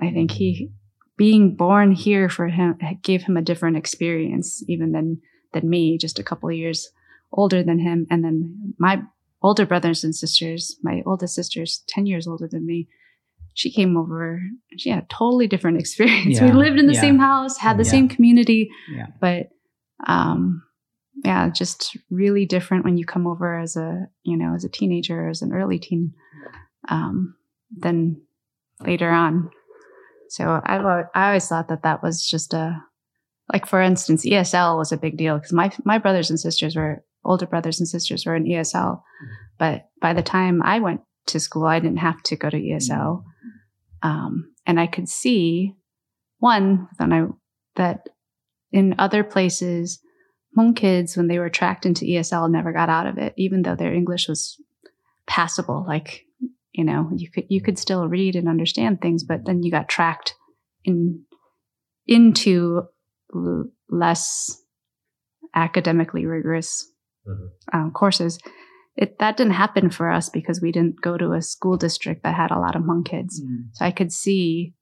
[0.00, 0.70] I think he
[1.16, 5.20] being born here for him gave him a different experience even than
[5.52, 6.90] than me, just a couple of years
[7.32, 9.02] older than him, and then my
[9.42, 10.76] older brothers and sisters.
[10.82, 12.88] My oldest sister's ten years older than me.
[13.56, 14.40] She came over.
[14.76, 16.40] She had a totally different experience.
[16.40, 17.00] we lived in the yeah.
[17.00, 17.90] same house, had the Yeah.
[17.90, 19.50] same community, yeah but
[20.08, 20.62] um
[21.24, 25.28] yeah just really different when you come over as a you know as a teenager
[25.28, 26.12] as an early teen
[26.88, 27.36] um
[27.76, 28.20] than
[28.80, 29.50] later on
[30.34, 32.82] so i've i always thought that that was just a
[33.52, 37.04] like for instance, ESL was a big deal because my my brothers and sisters were
[37.24, 39.00] older brothers and sisters were in ESL,
[39.58, 43.22] but by the time I went to school, I didn't have to go to ESL,
[44.02, 45.74] um, and I could see
[46.38, 47.26] one then I
[47.76, 48.08] that
[48.72, 50.00] in other places,
[50.56, 53.76] Hmong kids when they were tracked into ESL never got out of it, even though
[53.76, 54.56] their English was
[55.26, 55.84] passable.
[55.86, 56.24] Like
[56.74, 59.88] you know, you could you could still read and understand things, but then you got
[59.88, 60.34] tracked
[60.84, 61.24] in
[62.06, 62.82] into
[63.34, 64.60] l- less
[65.54, 66.90] academically rigorous
[67.26, 67.48] Mhm.
[67.72, 68.38] um, courses.
[68.96, 72.34] It that didn't happen for us because we didn't go to a school district that
[72.34, 73.40] had a lot of Hmong kids.
[73.72, 74.74] So I could see,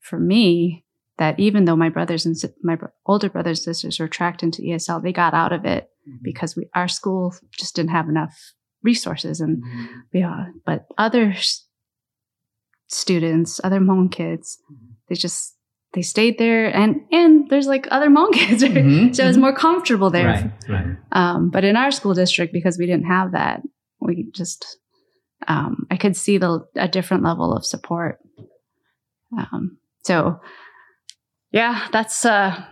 [0.00, 0.84] for me,
[1.18, 5.00] that even though my brothers and my older brothers and sisters were tracked into ESL,
[5.02, 5.88] they got out of it
[6.22, 9.62] because we our school just didn't have enough resources and
[10.12, 10.46] yeah.
[10.64, 11.34] But other
[12.88, 14.58] students, other Hmong kids,
[15.08, 15.56] they just
[15.92, 18.72] they stayed there and and there's like other Hmong kids, right?
[18.72, 19.42] Mhm, so it's mhm.
[19.42, 20.26] more comfortable there.
[20.26, 20.96] Right, right.
[21.12, 23.62] Um, but in our school district, because we didn't have that,
[24.00, 24.78] we just
[25.48, 28.18] um, I could see the a different level of support.
[29.36, 30.40] Um, so
[31.52, 32.62] yeah, that's uh,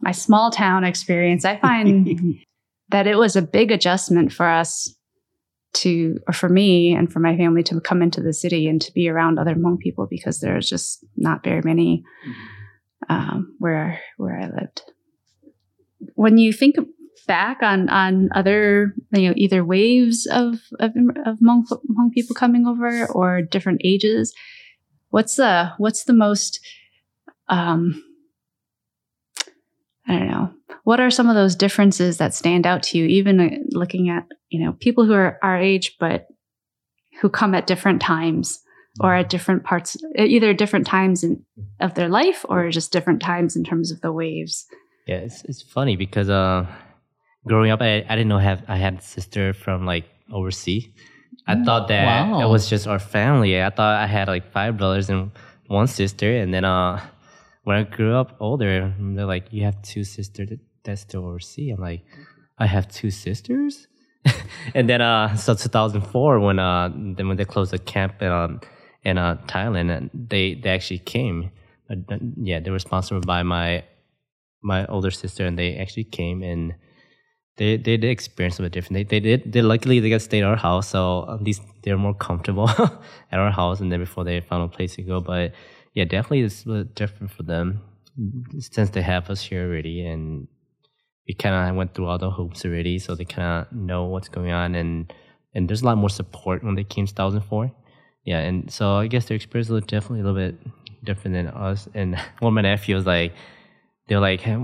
[0.00, 1.44] my small town experience.
[1.44, 2.08] I find
[2.90, 4.94] that it was a big adjustment for us
[5.72, 8.92] to, or for me and for my family to come into the city and to
[8.92, 12.04] be around other Hmong people because there's just not very many
[13.08, 14.82] um, where where I lived.
[16.14, 16.76] When you think
[17.26, 20.92] back on on other you know either waves of of,
[21.24, 24.34] of Hmong, Hmong people coming over or different ages,
[25.10, 26.60] what's the what's the most
[27.48, 28.02] um,
[30.10, 30.52] I don't know.
[30.82, 34.26] What are some of those differences that stand out to you, even uh, looking at,
[34.48, 36.26] you know, people who are our age, but
[37.20, 38.60] who come at different times
[39.00, 41.44] or at different parts, either different times in,
[41.78, 44.66] of their life or just different times in terms of the waves?
[45.06, 46.66] Yeah, it's it's funny because uh,
[47.46, 50.88] growing up, I, I didn't know have I had a sister from like overseas.
[51.46, 52.42] I thought that Wow.
[52.42, 53.62] it was just our family.
[53.62, 55.30] I thought I had like five brothers and
[55.68, 57.00] one sister, and then uh,
[57.64, 61.80] when I grew up older, they're like, "You have two sisters that, that's overseas." I'm
[61.80, 62.04] like,
[62.58, 63.86] "I have two sisters,"
[64.74, 68.60] and then uh, so 2004 when uh, then when they closed the camp in um,
[69.04, 71.50] in uh, Thailand, and they they actually came.
[71.90, 71.96] Uh,
[72.36, 73.84] yeah, they were sponsored by my
[74.62, 76.74] my older sister, and they actually came and
[77.56, 78.94] they they did experience a bit different.
[78.94, 81.98] They they did they luckily they got stayed at our house, so at least they're
[81.98, 82.68] more comfortable
[83.32, 85.20] at our house, and then before they found a place to go.
[85.20, 85.52] But
[85.94, 87.82] yeah, definitely it's a little different for them
[88.58, 90.46] since they have us here already, and
[91.26, 94.28] we kind of went through all the hoops already, so they kind of know what's
[94.28, 95.12] going on, and
[95.54, 97.72] and there's a lot more support when they came to 2004.
[98.24, 101.88] Yeah, and so I guess their experience was definitely a little bit different than us.
[101.94, 103.32] And one of my nephews like
[104.08, 104.56] they're like hey,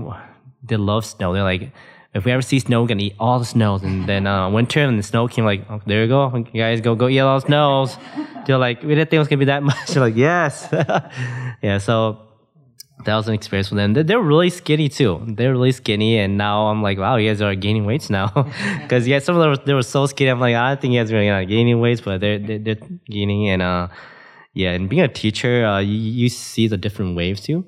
[0.63, 1.33] they love snow.
[1.33, 1.71] They're like,
[2.13, 3.83] if we ever see snow, we're gonna eat all the snows.
[3.83, 6.81] And then uh, winter and the snow came, like, oh, there you go, you guys
[6.81, 7.97] go go eat all the snows.
[8.45, 9.87] They're like, we didn't think it was gonna be that much.
[9.89, 10.67] They're like, yes,
[11.61, 11.77] yeah.
[11.79, 12.21] So
[13.05, 13.93] that was an experience for them.
[13.93, 15.21] They- They're really skinny too.
[15.27, 18.27] They're really skinny, and now I'm like, wow, you guys are gaining weights now.
[18.81, 20.31] Because yeah, some of them were, they were so skinny.
[20.31, 22.77] I'm like, I don't think you guys are really gaining weights, but they're they're, they're
[23.09, 23.49] gaining.
[23.49, 23.87] And uh,
[24.53, 27.63] yeah, and being a teacher, uh, you, you see the different waves too.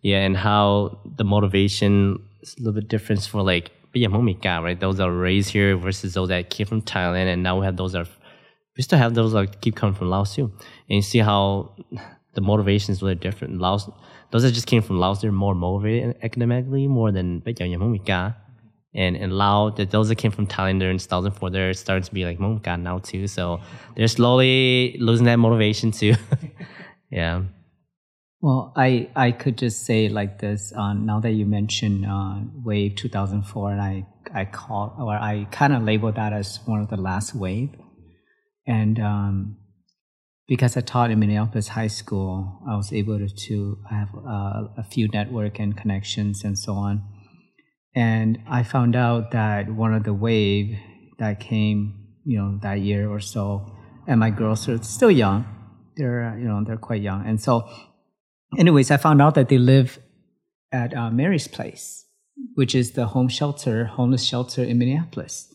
[0.00, 4.78] Yeah, and how the motivation is a little bit different for like yeah, Momika, right?
[4.78, 7.92] Those are raised here versus those that came from Thailand, and now we have those
[7.92, 8.10] that are
[8.76, 10.44] we still have those that keep coming from Laos too.
[10.88, 11.74] And you see how
[12.34, 13.58] the motivation is really different.
[13.58, 13.90] Laos,
[14.30, 18.36] those that just came from Laos, they're more motivated academically more than giờ nhà Momika.
[18.94, 22.24] And in Laos, that those that came from Thailand, in 2004, they're starting to be
[22.24, 23.26] like Momika now too.
[23.26, 23.60] So
[23.96, 26.14] they're slowly losing that motivation too.
[27.10, 27.42] yeah.
[28.42, 30.72] Well, I, I could just say like this.
[30.74, 35.74] Uh, now that you mentioned uh, Wave 2004, and I I call or I kind
[35.74, 37.70] of labeled that as one of the last wave,
[38.66, 39.56] and um,
[40.50, 44.84] because I taught in Minneapolis High School, I was able to, to have uh, a
[44.90, 47.04] few network and connections and so on.
[47.94, 50.76] And I found out that one of the wave
[51.20, 53.64] that came, you know, that year or so,
[54.08, 55.44] and my girls are still young.
[55.96, 57.24] They're, you know, they're quite young.
[57.26, 57.68] And so,
[58.58, 59.98] anyways, I found out that they live
[60.72, 62.04] at uh, Mary's Place,
[62.54, 65.52] which is the home shelter, homeless shelter in Minneapolis.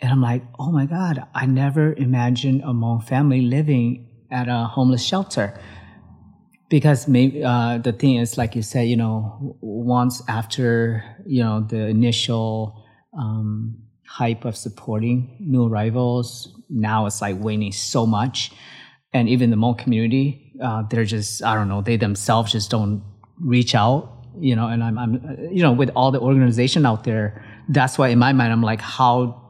[0.00, 4.64] And I'm like, oh my God, I never imagined a Hmong family living at a
[4.64, 5.58] homeless shelter.
[6.68, 11.60] Because maybe uh, the thing is, like you said, you know, once after you know
[11.60, 12.84] the initial
[13.16, 18.50] um, hype of supporting new arrivals, now it's like waning so much,
[19.12, 23.02] and even the Hmong community, uh, they're just I don't know, they themselves just don't
[23.38, 27.44] reach out you know, and I'm, I'm, you know, with all the organization out there,
[27.68, 29.42] that's why in my mind, I'm like, how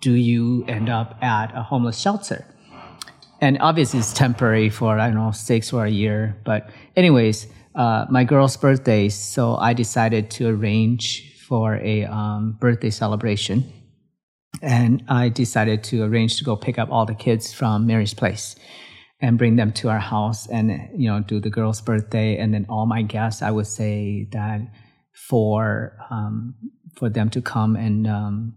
[0.00, 2.46] do you end up at a homeless shelter?
[3.40, 6.36] And obviously it's temporary for, I don't know, six or a year.
[6.44, 12.90] But anyways, uh, my girl's birthday, so I decided to arrange for a um, birthday
[12.90, 13.70] celebration.
[14.62, 18.56] And I decided to arrange to go pick up all the kids from Mary's place
[19.24, 22.36] and bring them to our house and you know do the girl's birthday.
[22.36, 24.60] And then all my guests i would say that
[25.12, 26.54] for um,
[26.94, 28.54] for them to come and um,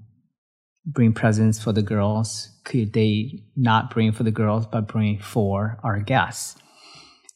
[0.85, 5.79] bring presents for the girls could they not bring for the girls but bring for
[5.83, 6.57] our guests.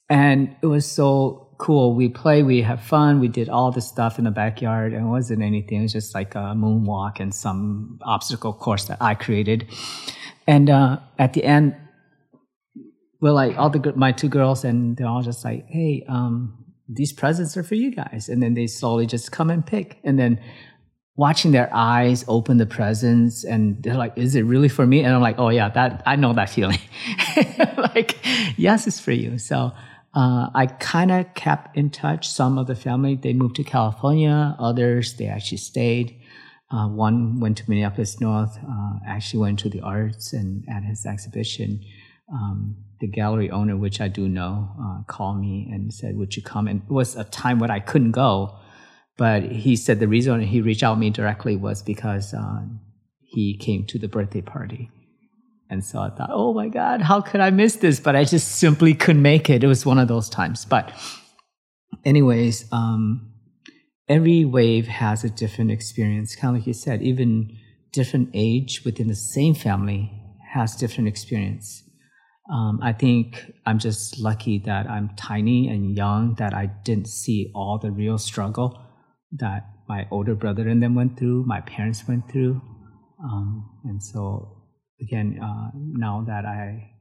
[0.10, 1.96] And it was so cool.
[1.96, 4.92] We play we have fun we did all this stuff in the backyard.
[4.94, 8.98] And it wasn't anything it was just like a moonwalk and some obstacle course that
[9.00, 9.70] i created.
[10.48, 11.76] And uh, at the end
[13.22, 17.14] well, like all the my two girls, and they're all just like, "Hey, um, these
[17.14, 20.40] presents are for you guys," and then they slowly just come and pick, and then
[21.16, 25.14] watching their eyes open the presents, and they're like, "Is it really for me?" And
[25.14, 26.80] I'm like, "Oh yeah, that I know that feeling."
[27.78, 28.18] like,
[28.58, 29.38] yes, it's for you.
[29.38, 29.72] So.
[30.14, 32.28] Uh, I kind of kept in touch.
[32.28, 34.58] Some of the family they moved to California.
[34.60, 36.20] Others they actually stayed.
[36.70, 38.58] Uh, one went to Minneapolis North.
[38.58, 41.80] Uh, actually went to the arts and at his exhibition.
[42.32, 46.44] Um, the gallery owner, which I do know, uh, called me and said, "Would you
[46.44, 48.58] come?" And it was a time when I couldn't go,
[49.18, 52.62] but he said the reason he reached out to me directly was because uh,
[53.22, 54.90] he came to the birthday party,
[55.70, 58.48] and so I thought, "Oh my God, how could I miss this?" But I just
[58.60, 59.64] simply couldn't make it.
[59.64, 60.64] It was one of those times.
[60.64, 60.94] But,
[62.06, 63.34] anyways, um,
[64.08, 66.36] every wave has a different experience.
[66.36, 67.58] Kind of like you said, even
[67.92, 70.12] different age within the same family
[70.54, 71.84] has different experience
[72.52, 77.50] um, I think I'm just lucky that I'm tiny and young, that I didn't see
[77.56, 78.78] all the real struggle
[79.32, 82.62] that my older brother and them went through, my parents went through.
[83.24, 84.64] Um, and so,
[85.02, 86.92] again, uh, now that I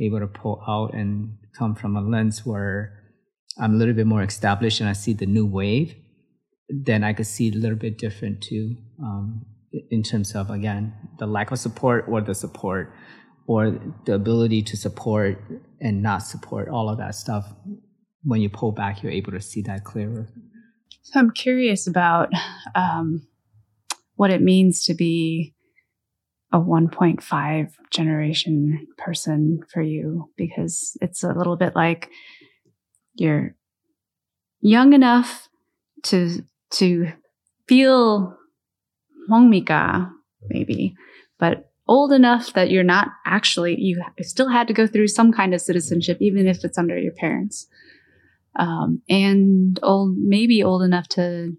[0.00, 2.92] able to pull out and come from a lens where
[3.60, 5.94] I'm a little bit more established and I see the new wave,
[6.68, 9.44] then I could see a little bit different too, um,
[9.90, 12.92] in terms of again the lack of support or the support
[13.46, 15.38] or the ability to support
[15.80, 17.52] and not support all of that stuff
[18.24, 20.28] when you pull back you're able to see that clearer.
[21.02, 22.30] So i'm curious about
[22.74, 23.26] um,
[24.16, 25.54] what it means to be
[26.52, 32.10] a 1.5 generation person for you because it's a little bit like
[33.14, 33.56] you're
[34.60, 35.48] young enough
[36.04, 37.08] to to
[37.66, 38.36] feel
[39.28, 40.10] Hmongmika
[40.48, 40.94] maybe
[41.38, 45.52] but old enough that you're not actually you still had to go through some kind
[45.52, 47.66] of citizenship even if it's under your parents.
[48.56, 51.54] Um, and old maybe old enough to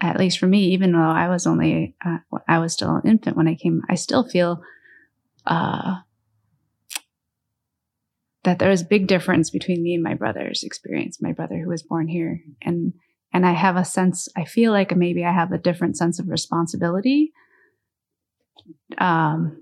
[0.00, 3.36] at least for me even though i was only uh, i was still an infant
[3.36, 4.62] when i came i still feel
[5.46, 5.96] uh,
[8.44, 11.68] that there is a big difference between me and my brother's experience my brother who
[11.68, 12.40] was born here.
[12.62, 12.94] And
[13.32, 16.28] and i have a sense i feel like maybe i have a different sense of
[16.28, 17.32] responsibility
[18.98, 19.60] um,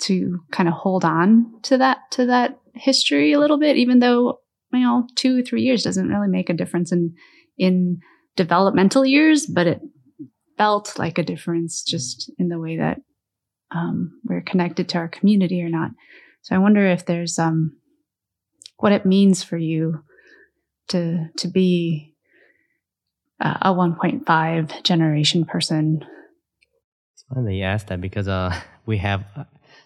[0.00, 4.40] to kind of hold on to that to that history a little bit, even though
[4.72, 7.14] you know two three years doesn't really make a difference in
[7.58, 8.00] in
[8.36, 9.80] developmental years, but it
[10.56, 13.00] felt like a difference just in the way that
[13.70, 15.90] um, we're connected to our community or not.
[16.42, 17.76] So I wonder if there's um,
[18.78, 20.02] what it means for you
[20.88, 22.14] to to be
[23.40, 26.04] a 1.5 generation person
[27.32, 28.54] funny you asked that because uh
[28.86, 29.24] we have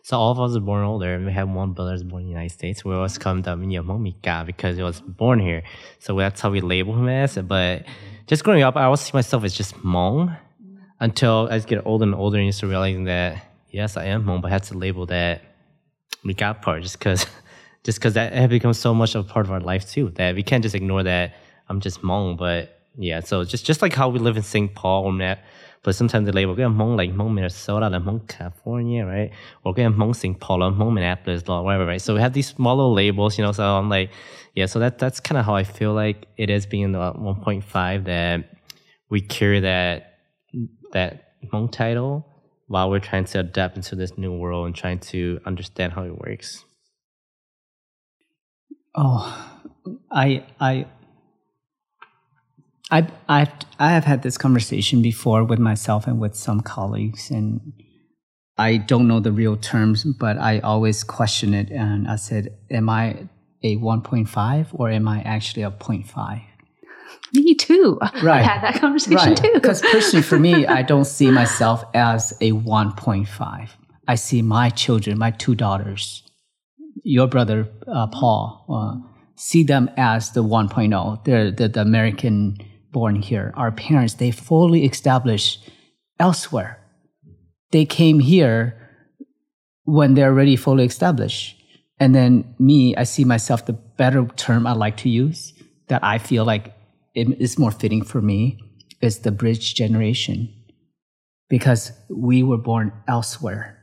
[0.03, 2.27] so all of us are born older and we have one brother is born in
[2.29, 2.85] the United States.
[2.85, 5.65] We always call him the Momika because he was born here.
[5.99, 7.37] So that's how we label him as.
[7.39, 7.87] But
[8.29, 10.39] just growing up, I always see myself as just Hmong
[11.01, 14.49] until I get older and older and start realizing that yes, I am Hmong, but
[14.49, 15.43] I had to label that
[16.23, 17.27] Mika part just because
[17.83, 20.37] just because that had become so much of a part of our life too that
[20.37, 21.35] we can't just ignore that
[21.69, 22.37] I'm just Hmong.
[22.37, 24.73] But yeah, so just just like how we live in St.
[24.73, 25.13] Paul or
[25.87, 29.31] but sometimes they label cái Hmong like Hmong Minnesota, like Hmong California, right?
[29.63, 30.41] Or cái Hmong St.
[30.41, 32.03] Paul, or Minneapolis, or whatever, right?
[32.03, 33.53] So we have these small little labels, you know.
[33.53, 34.11] So I'm like,
[34.55, 34.67] yeah.
[34.67, 38.05] So that that's kind of how I feel like it is being in the 1.5
[38.05, 38.51] that
[39.11, 40.19] we carry that
[40.93, 42.27] that Hmong title
[42.67, 46.19] while we're trying to adapt into this new world and trying to understand how it
[46.19, 46.65] works.
[48.97, 49.23] Oh,
[50.11, 50.87] I I
[52.91, 57.73] I I've I have had this conversation before with myself and with some colleagues, and
[58.57, 61.71] I don't know the real terms, but I always question it.
[61.71, 63.29] And I said, "Am I
[63.63, 66.43] a 1.5 or am I actually a 0.5?"
[67.35, 67.99] Me too.
[68.23, 68.41] Right.
[68.41, 69.51] I had that conversation too.
[69.53, 73.71] Because personally, for me, I don't see myself as a 1.5.
[74.09, 76.23] I see my children, my two daughters,
[77.03, 81.25] your brother uh, Paul, uh, see them as the 1.0.
[81.25, 82.59] They're the, the American
[82.97, 83.53] born here.
[83.59, 85.69] Our parents, they fully established
[86.19, 86.81] elsewhere.
[87.71, 88.75] They came here
[89.85, 91.63] when they're already fully established.
[92.01, 95.53] And then me, I see myself the better term I like to use
[95.89, 96.75] that I feel like
[97.15, 98.59] it is more fitting for me
[99.03, 100.49] is the bridge generation
[101.51, 103.77] because we were born elsewhere.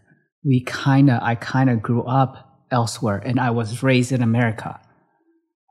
[0.44, 4.80] We kind of, I kind of grew up elsewhere and I was raised in America.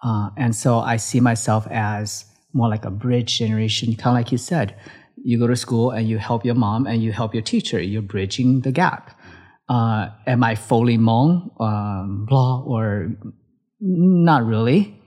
[0.01, 4.33] Uh, and so I see myself as more like a bridge generation, kind of like
[4.33, 4.77] you said.
[5.25, 7.81] You go to school and you help your mom and you help your teacher.
[7.81, 9.19] You're bridging the gap.
[9.69, 13.11] Uh, am I fully Hmong, um, blah, or
[13.81, 14.99] not really?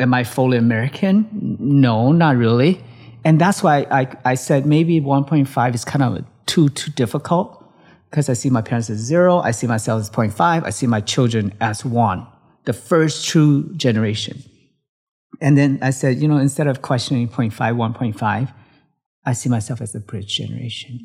[0.00, 1.56] Am I fully American?
[1.60, 2.82] No, not really.
[3.24, 7.64] And that's why I, I said maybe 1.5 is kind of too, too difficult
[8.10, 9.38] because I see my parents as zero.
[9.38, 10.64] I see myself as 0.5.
[10.64, 12.26] I see my children as one,
[12.64, 14.42] the first true generation.
[15.44, 18.54] And then I said, you know, instead of questioning 0.5, 1.5,
[19.26, 20.98] I see myself as a bridge generation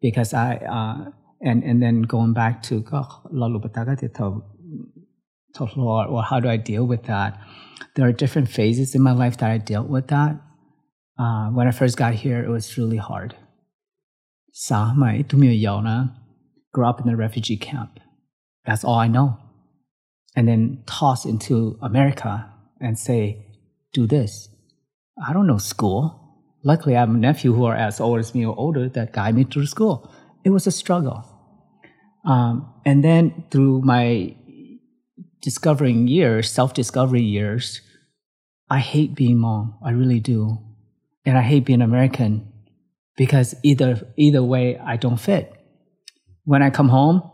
[0.00, 1.10] because I, uh,
[1.42, 2.82] and, and then going back to,
[5.60, 7.38] or how do I deal with that?
[7.94, 10.40] There are different phases in my life that I dealt with that.
[11.18, 13.36] Uh, when I first got here, it was really hard.
[16.72, 18.00] Grew up in a refugee camp.
[18.64, 19.36] That's all I know.
[20.34, 23.43] And then tossed into America and say,
[23.94, 24.50] do this.
[25.26, 26.20] I don't know school.
[26.62, 29.34] Luckily, I have a nephew who are as old as me or older that guide
[29.34, 30.12] me through school.
[30.44, 31.24] It was a struggle.
[32.26, 34.34] Um, and then through my
[35.40, 37.80] discovering years, self-discovery years,
[38.70, 39.76] I hate being Hmong.
[39.84, 40.58] I really do.
[41.26, 42.50] And I hate being American
[43.16, 45.52] because either, either way, I don't fit.
[46.44, 47.30] When I come home,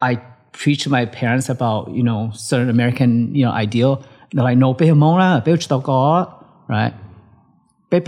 [0.00, 0.16] I
[0.52, 4.04] preach to my parents about, you know, certain American, you know, ideal.
[4.42, 5.52] Like, no, be Hmong la, be
[6.68, 6.92] right?
[7.90, 8.00] Be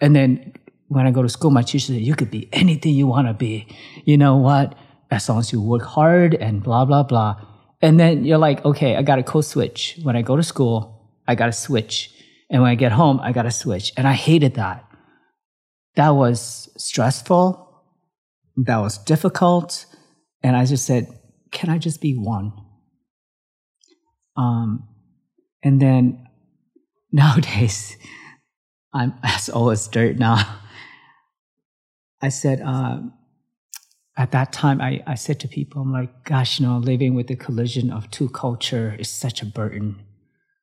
[0.00, 0.52] And then
[0.88, 3.32] when I go to school, my teacher said, you could be anything you want to
[3.32, 3.66] be.
[4.04, 4.74] You know what?
[5.10, 7.40] As long as you work hard and blah, blah, blah.
[7.80, 9.98] And then you're like, okay, I got to code switch.
[10.02, 12.10] When I go to school, I got to switch.
[12.50, 13.92] And when I get home, I got to switch.
[13.96, 14.84] And I hated that.
[15.96, 17.82] That was stressful.
[18.56, 19.86] That was difficult.
[20.42, 21.08] And I just said,
[21.50, 22.52] can I just be one?
[24.36, 24.88] Um,
[25.62, 26.26] and then
[27.12, 27.96] nowadays,
[28.92, 30.60] I'm as old as dirt now.
[32.22, 33.00] I said, uh,
[34.16, 37.26] at that time, I, I said to people, I'm like, gosh, you know, living with
[37.26, 40.00] the collision of two culture is such a burden,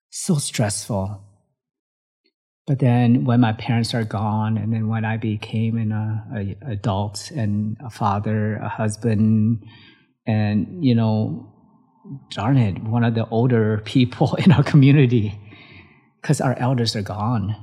[0.09, 1.21] so stressful.
[2.65, 6.71] But then when my parents are gone, and then when I became an uh, a,
[6.71, 9.65] adult and a father, a husband,
[10.25, 11.50] and you know,
[12.29, 15.39] darn it, one of the older people in our community,
[16.21, 17.55] because our elders are gone.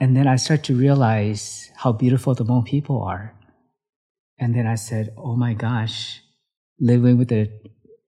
[0.00, 3.34] And then I start to realize how beautiful the Hmong people are
[4.40, 6.22] and then I said, "Oh my gosh,
[6.80, 7.52] living with the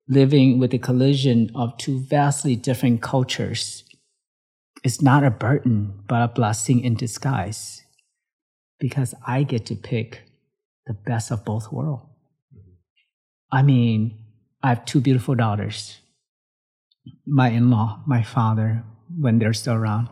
[0.09, 3.85] living with the collision of two vastly different cultures
[4.83, 7.83] is not a burden, but a blessing in disguise,
[8.81, 10.23] because I get to pick
[10.87, 12.03] the best of both worlds.
[12.53, 12.73] Mm-hmm.
[13.53, 14.22] I mean,
[14.63, 15.99] I have two beautiful daughters.
[17.27, 18.85] My in-law, my father,
[19.21, 20.09] when they're still around.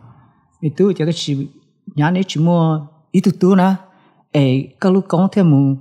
[0.61, 1.49] Itu jaga si
[1.97, 3.75] nyane cuma itu tu na
[4.33, 5.77] eh kalau kau temu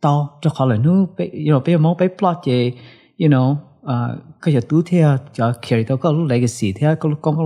[0.00, 2.72] tao cho là nu you know bây giờ plot je
[3.18, 7.08] you know uh cái giờ tu theo cho carry tao có lúc legacy theo có
[7.08, 7.44] lúc con có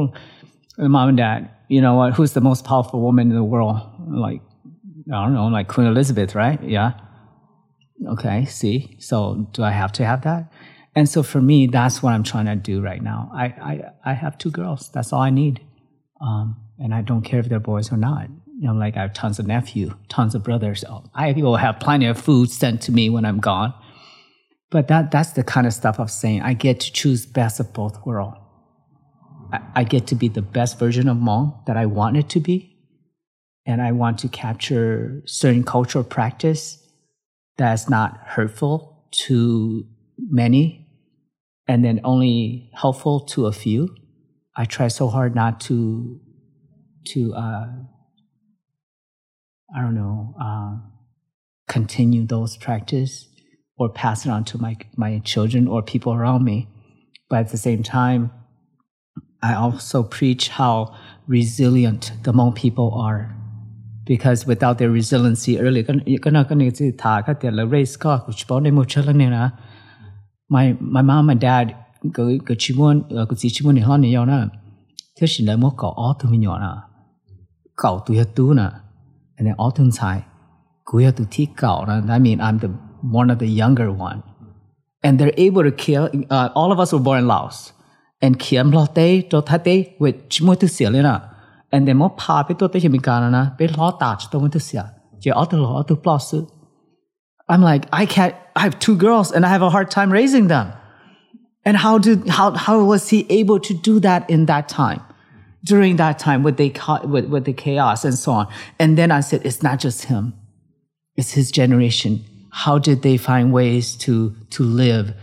[0.89, 3.77] mom and dad you know what who's the most powerful woman in the world?
[4.09, 4.43] Like
[5.07, 6.61] I don't know like Queen Elizabeth right?
[6.62, 6.91] Yeah.
[8.07, 10.43] Okay see so do I have to have that
[10.95, 14.12] and so for me that's what I'm trying to do right now I I I
[14.12, 15.61] have two girls that's all I need
[16.20, 18.28] um and I don't care if they're boys or not
[18.62, 20.84] you know, like I have tons of nephew, tons of brothers.
[21.16, 23.74] I will have plenty of food sent to me when I'm gone.
[24.70, 26.43] But that that's the kind of stuff I'm saying.
[26.43, 28.36] I get to choose best of both worlds.
[29.53, 32.40] I, I get to be the best version of Hmong that I want it to
[32.40, 32.76] be.
[33.66, 36.78] And I want to capture certain cultural practice
[37.57, 39.84] that's not hurtful to
[40.18, 40.82] many
[41.69, 43.95] and then only helpful to a few.
[44.57, 46.21] I try so hard not to
[47.05, 47.67] to uh,
[49.75, 50.77] I don't know, uh,
[51.69, 53.29] continue those practice
[53.79, 56.69] or pass it on to my my children or people around me.
[57.31, 58.31] But at the same time,
[59.43, 60.95] I also preach how
[61.27, 63.35] resilient the Hmong people are.
[64.05, 65.83] Because without their resiliency early,
[70.55, 70.64] my
[70.96, 71.66] my mom and dad
[72.61, 72.96] chi mon
[73.28, 74.38] go chi chi mon ni hon ni yo na.
[75.20, 76.82] Thế xin lại một cậu tu mi nhỏ na.
[77.76, 78.70] Cậu tu ya tu na.
[79.36, 80.22] And then all tu sai.
[80.84, 82.00] Cú ya tu thi cậu na.
[82.00, 82.68] That mean I'm the
[83.12, 84.20] one of the younger one.
[85.05, 87.72] And they're able to kill, uh, all of us were born in Laos.
[88.20, 90.14] And kiam lo te, to tha te, with
[90.61, 91.20] tu sia le na.
[91.72, 94.40] And then mo pa pe to te himi ka na pe lo ta ch to
[94.40, 94.84] mo tu sia.
[95.20, 96.34] Je all tu lo tu plus.
[97.48, 100.48] I'm like, I can't, I have two girls and I have a hard time raising
[100.48, 100.72] them.
[101.64, 105.00] And how did, how, how was he able to do that in that time?
[105.64, 106.72] During that time with the,
[107.05, 108.53] with, with the chaos and so on.
[108.78, 110.34] And then I said, it's not just him.
[111.14, 115.14] It's his generation how did they find ways to to live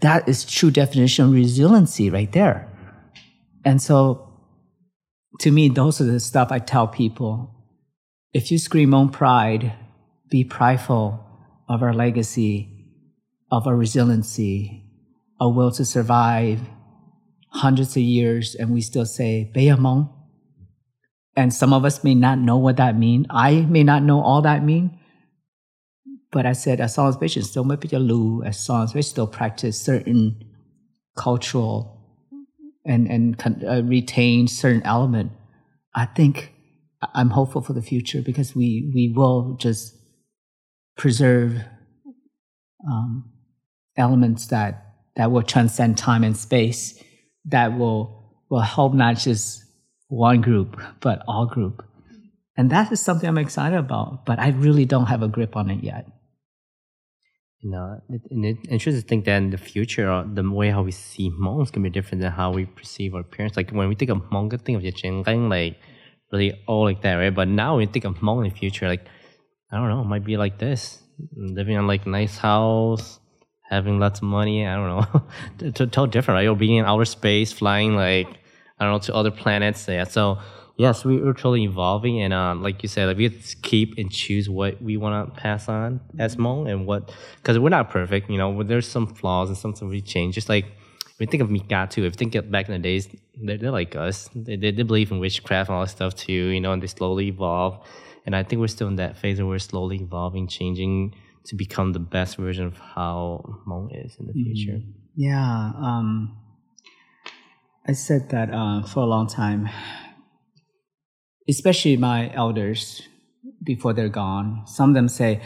[0.00, 2.68] that is true definition of resiliency right there
[3.64, 4.32] and so
[5.40, 7.52] to me those are the stuff i tell people
[8.32, 9.72] if you scream on pride
[10.30, 11.26] be prideful
[11.72, 12.82] of our legacy
[13.50, 14.82] of our resiliency
[15.38, 16.60] a will to survive
[17.48, 20.10] hundreds of years and we still say Bayamong.
[21.36, 23.26] And some of us may not know what that means.
[23.28, 24.98] I may not know all that mean,
[26.30, 28.94] but I said, as long as patients still might be a lu, as long as
[28.94, 30.44] we still practice certain
[31.16, 31.98] cultural
[32.84, 35.32] and and uh, retain certain element,
[35.94, 36.52] I think
[37.14, 39.96] I'm hopeful for the future because we we will just
[40.96, 41.58] preserve
[42.86, 43.30] um,
[43.96, 44.86] elements that
[45.16, 47.02] that will transcend time and space,
[47.46, 49.64] that will will help not just
[50.08, 51.84] one group but all group,
[52.56, 54.26] and that is something I'm excited about.
[54.26, 56.06] But I really don't have a grip on it yet
[57.62, 60.90] you know, and it's interesting to think that in the future, the way how we
[60.90, 63.56] see is gonna be different than how we perceive our parents.
[63.56, 65.78] Like when we think of Hmong, think of Yachingang, like
[66.32, 67.32] really all like that, right?
[67.32, 69.06] But now when we think of Hmong in the future, like
[69.72, 71.02] I don't know, it might be like this,
[71.34, 73.18] living in like nice house,
[73.62, 74.66] having lots of money.
[74.66, 76.46] I don't know, totally different, right?
[76.46, 78.28] Or being in outer space, flying like
[78.78, 79.86] I don't know to other planets.
[79.88, 80.38] Yeah, so
[80.76, 83.30] yes, we, are totally evolving, and um, like you said, like we
[83.62, 87.68] keep and choose what we want to pass on as Hmong and what, because we're
[87.68, 88.62] not perfect, you know.
[88.62, 90.34] There's some flaws and something we change.
[90.34, 90.66] Just like
[91.18, 92.04] we think of Mika too.
[92.04, 93.08] If you think back in the days,
[93.40, 94.28] they're, they're like us.
[94.34, 96.72] They, they, they believe in witchcraft and all that stuff too, you know.
[96.72, 97.86] And they slowly evolve,
[98.26, 101.14] and I think we're still in that phase where we're slowly evolving, changing
[101.46, 104.78] to become the best version of how Hmong is in the future.
[104.78, 104.90] Mm-hmm.
[105.16, 105.72] Yeah.
[105.76, 106.36] Um,
[107.86, 109.68] I said that uh, for a long time
[111.48, 113.02] especially my elders
[113.62, 114.62] before they're gone.
[114.66, 115.40] Some of them say,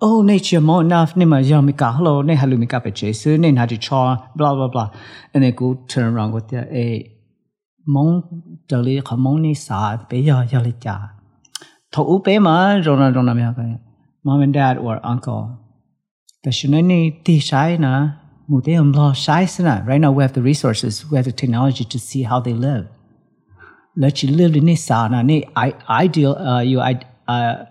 [0.00, 1.16] "Oh, nature more enough.
[1.16, 4.68] Ne ma hello ne halu mi ka pe jesu ne na di cha blah blah
[4.68, 4.90] blah,"
[5.32, 7.12] and they go turn around with their a
[7.88, 8.22] mong
[8.68, 10.60] dali ka mong ni sa pe ya ya
[14.24, 15.58] mom and dad or uncle.
[16.44, 18.22] The shinani ti sana.
[19.86, 22.88] Right now we have the resources, we have the technology to see how they live
[23.96, 24.84] let you live in this
[25.56, 27.64] I ideal uh, you uh,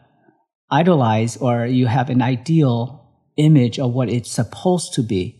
[0.71, 3.01] idolize or you have an ideal
[3.37, 5.39] image of what it's supposed to be.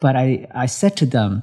[0.00, 1.42] But I, I said to them,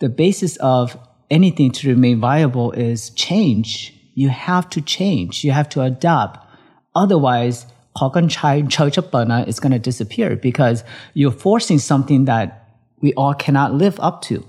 [0.00, 0.96] the basis of
[1.30, 3.94] anything to remain viable is change.
[4.14, 5.44] You have to change.
[5.44, 6.46] You have to adapt.
[6.94, 10.84] Otherwise, is going to disappear because
[11.14, 12.68] you're forcing something that
[13.00, 14.46] we all cannot live up to.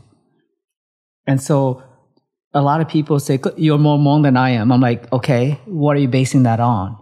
[1.27, 1.83] And so
[2.53, 4.71] a lot of people say, you're more Hmong than I am.
[4.71, 6.97] I'm like, okay, what are you basing that on?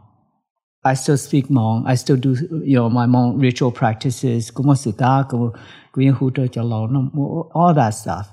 [0.84, 1.84] I still speak Hmong.
[1.86, 4.50] I still do, you know, my Hmong ritual practices,
[7.54, 8.30] all that stuff.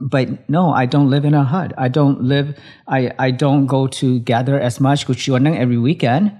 [0.00, 1.72] But no, I don't live in a hut.
[1.78, 6.32] I don't live, I, I don't go to gather as much every weekend.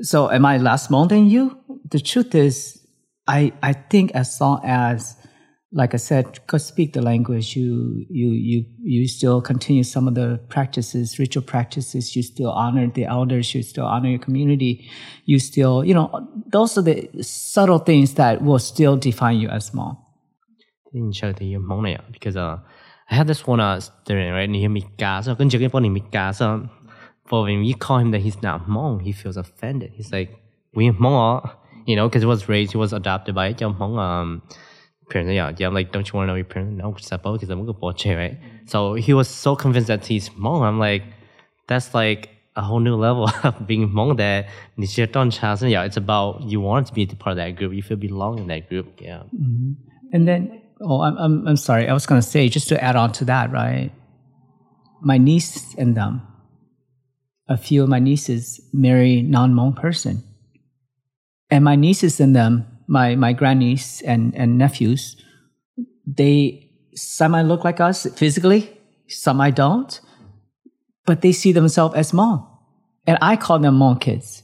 [0.00, 1.58] So am I less Hmong than you?
[1.90, 2.80] The truth is,
[3.26, 5.16] I, I think as long as
[5.74, 10.14] like I said, because speak the language, you you you you still continue some of
[10.14, 12.14] the practices, ritual practices.
[12.14, 13.52] You still honor the elders.
[13.54, 14.88] You still honor your community.
[15.24, 19.74] You still, you know, those are the subtle things that will still define you as
[20.94, 22.00] Hmong.
[22.12, 22.58] Because uh,
[23.10, 24.42] I had this one uh, student, right?
[24.42, 25.34] And he Mika, so
[25.90, 26.32] Mika.
[26.34, 26.68] So
[27.26, 29.92] for when we call him that he's not Hmong, he feels offended.
[29.94, 30.36] He's like,
[30.74, 31.54] we Hmong,
[31.86, 33.98] you know, because he was raised, he was adopted by a Hmong.
[33.98, 34.42] Um,
[35.10, 36.76] parents, yeah, yeah, I'm like, don't you want to know your parents?
[36.76, 38.38] No, up because I'm going to right?
[38.66, 40.62] So he was so convinced that he's Hmong.
[40.62, 41.02] I'm like,
[41.66, 44.46] that's like a whole new level of being Hmong that
[45.70, 47.72] yeah, it's about you want to be part of that group.
[47.72, 49.00] You feel belong in that group.
[49.00, 49.22] Yeah.
[49.34, 49.72] Mm-hmm.
[50.12, 51.88] And then Oh, I'm, I'm, I'm sorry.
[51.88, 53.92] I was going to say, just to add on to that, right?
[55.00, 56.22] My niece and them,
[57.48, 60.22] a few of my nieces marry non-Hmong person.
[61.50, 65.16] And my nieces and them, my, my grandniece and, and nephews,
[66.06, 70.00] they, some I look like us physically, some I don't,
[71.06, 72.48] but they see themselves as Hmong.
[73.06, 74.42] And I call them Hmong kids.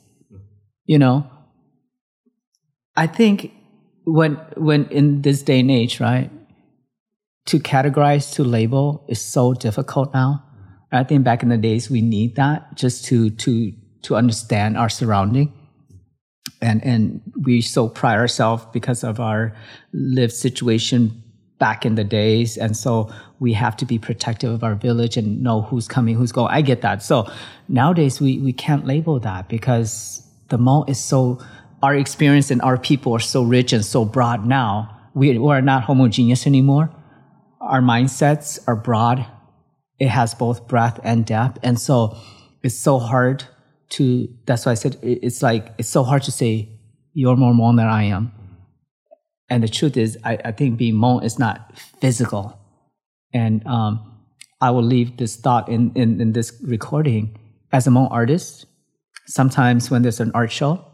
[0.84, 1.30] You know,
[2.96, 3.52] I think
[4.12, 6.30] when when in this day and age, right,
[7.46, 10.44] to categorize, to label is so difficult now.
[10.92, 14.88] I think back in the days we need that just to to to understand our
[14.88, 15.52] surrounding.
[16.60, 19.54] And and we so pride ourselves because of our
[19.92, 21.22] lived situation
[21.58, 22.56] back in the days.
[22.56, 26.32] And so we have to be protective of our village and know who's coming, who's
[26.32, 26.52] going.
[26.52, 27.02] I get that.
[27.02, 27.30] So
[27.68, 31.38] nowadays we, we can't label that because the Hmong is so
[31.82, 34.96] our experience and our people are so rich and so broad now.
[35.14, 36.90] We, we are not homogeneous anymore.
[37.60, 39.26] Our mindsets are broad.
[39.98, 41.58] It has both breadth and depth.
[41.62, 42.16] And so
[42.62, 43.44] it's so hard
[43.90, 46.68] to, that's why I said it's like, it's so hard to say,
[47.12, 48.32] you're more Hmong than I am.
[49.48, 52.56] And the truth is, I, I think being Hmong is not physical.
[53.32, 54.22] And um,
[54.60, 57.36] I will leave this thought in, in, in this recording.
[57.72, 58.66] As a Hmong artist,
[59.26, 60.84] sometimes when there's an art show,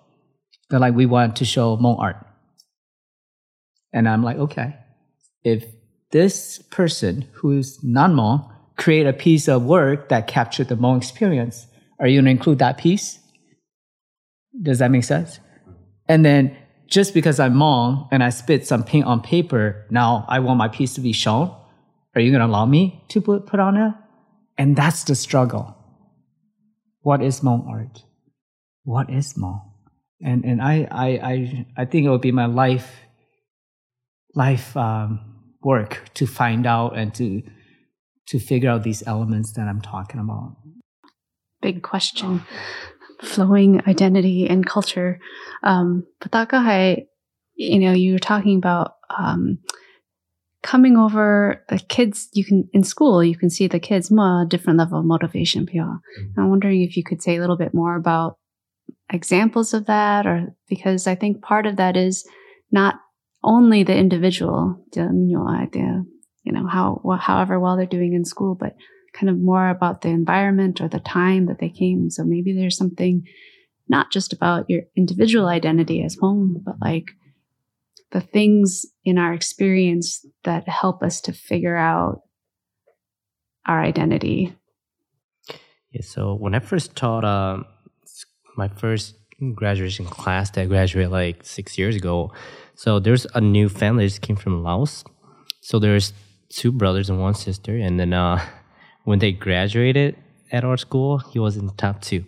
[0.69, 2.25] they're like, we want to show Hmong art.
[3.93, 4.77] And I'm like, okay,
[5.45, 5.65] if
[6.11, 11.67] this person who's non Hmong create a piece of work that captured the Hmong experience,
[11.99, 13.19] are you going to include that piece?
[14.61, 15.39] Does that make sense?
[16.09, 16.57] And then
[16.87, 20.69] just because I'm Hmong and I spit some paint on paper, now I want my
[20.69, 21.55] piece to be shown.
[22.15, 23.93] Are you going to allow me to put, put on it?
[24.59, 25.77] And that's the struggle.
[27.01, 28.05] What is Hmong art?
[28.85, 29.63] What is Hmong?
[30.23, 33.01] And and I I I, I think it would be my life
[34.35, 35.21] life um,
[35.63, 37.43] work to find out and to
[38.29, 40.57] to figure out these elements that I'm talking about.
[41.63, 42.43] Big question,
[43.23, 45.19] flowing identity and culture.
[45.63, 46.07] Um,
[47.59, 49.59] you know, you were talking about um,
[50.63, 52.29] coming over the kids.
[52.33, 55.67] You can in school, you can see the kids more different level of motivation.
[55.67, 56.41] Mm-hmm.
[56.41, 58.37] I'm wondering if you could say a little bit more about
[59.13, 62.27] examples of that or because I think part of that is
[62.71, 62.97] not
[63.43, 68.75] only the individual, you know, how, however well they're doing in school, but
[69.13, 72.11] kind of more about the environment or the time that they came.
[72.11, 73.23] So maybe there's something
[73.89, 77.07] not just about your individual identity as Hmong, but like
[78.11, 82.23] the things in our experience that help us to figure out
[83.67, 84.55] our identity.
[85.91, 87.65] Yeah, so when I first taught um,
[88.57, 89.15] my first
[89.55, 92.33] graduation class that graduated like six years ago.
[92.75, 95.05] So there's a new family that just came from Laos.
[95.61, 96.13] So there's
[96.49, 98.45] two brothers and one sister, and then uh,
[99.05, 100.17] when they graduated
[100.53, 102.25] at our school, he was in top two.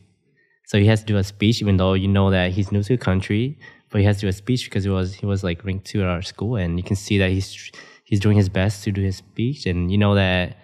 [0.66, 2.96] So he has to do a speech, even though you know that he's new to
[2.96, 3.58] the country,
[3.90, 6.02] but he has to do a speech because he was he was like ranked two
[6.02, 7.70] at our school, and you can see that he's
[8.04, 10.56] he's doing his best to do his speech, and you know that.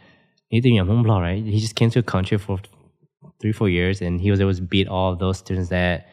[0.49, 1.43] He didn't have home blah, right?
[1.43, 2.61] He just came to a country for
[3.41, 6.09] three, four years, and he was able to beat all of those students that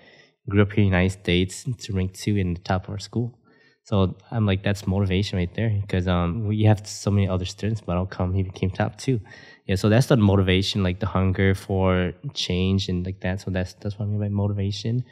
[0.49, 2.99] grew up here in the United States to rank two in the top of our
[2.99, 3.37] school.
[3.83, 7.81] So I'm like, that's motivation right there because um, we have so many other students,
[7.81, 9.19] but how come he became top two?
[9.65, 13.41] Yeah, so that's the motivation, like the hunger for change and like that.
[13.41, 15.03] So that's that's what I mean by motivation.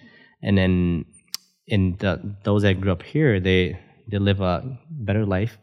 [0.42, 1.06] And then
[1.68, 5.58] and the those that grew up here, they they live a better life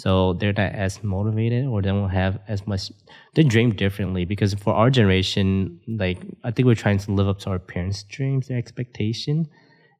[0.00, 2.90] so they're not as motivated or they don't have as much
[3.34, 7.38] they dream differently because for our generation like i think we're trying to live up
[7.38, 9.46] to our parents dreams their expectation.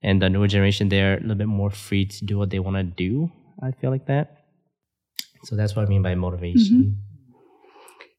[0.03, 2.77] And the newer generation they're a little bit more free to do what they want
[2.77, 3.31] to do
[3.63, 4.39] i feel like that.
[5.45, 6.77] So that's what i mean by motivation.
[6.77, 7.43] Mm-hmm.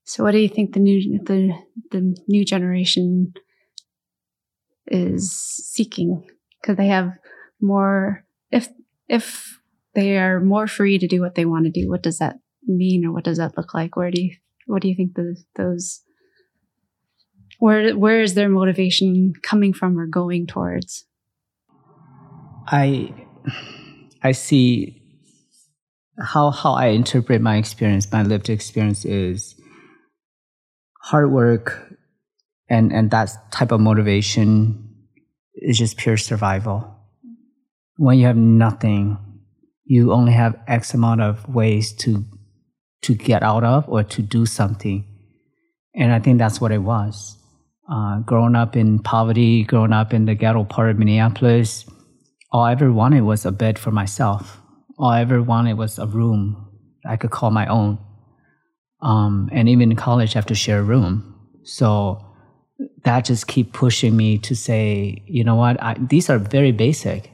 [0.03, 1.39] so what do you think the new the
[1.89, 3.33] the new generation
[4.87, 6.27] is seeking?
[6.61, 7.13] Because they have
[7.59, 8.69] more if
[9.07, 9.60] if
[9.93, 11.89] they are more free to do what they want to do.
[11.89, 13.95] What does that mean, or what does that look like?
[13.95, 14.35] Where do you
[14.67, 16.01] what do you think the, those
[17.59, 21.05] where where is their motivation coming from or going towards?
[22.67, 23.13] I
[24.23, 25.01] I see
[26.19, 29.55] how how I interpret my experience, my lived experience is
[31.01, 31.97] hard work
[32.69, 34.95] and and that type of motivation
[35.55, 36.97] is just pure survival.
[37.97, 39.17] When you have nothing
[39.91, 42.23] you only have X amount of ways to
[43.01, 45.03] to get out of or to do something.
[45.93, 47.37] And I think that's what it was.
[47.91, 51.85] Uh, growing up in poverty, growing up in the ghetto part of Minneapolis,
[52.53, 54.61] all I ever wanted was a bed for myself.
[54.97, 56.69] All I ever wanted was a room
[57.05, 57.99] I could call my own.
[59.01, 61.35] Um, and even in college, I have to share a room.
[61.63, 62.23] So
[63.03, 67.29] that just keep pushing me to say, you know what, I, these are very basic,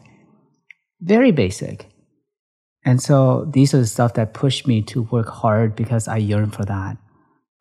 [1.02, 1.86] very basic.
[2.88, 6.52] And so these are the stuff that pushed me to work hard because I yearn
[6.52, 6.96] for that.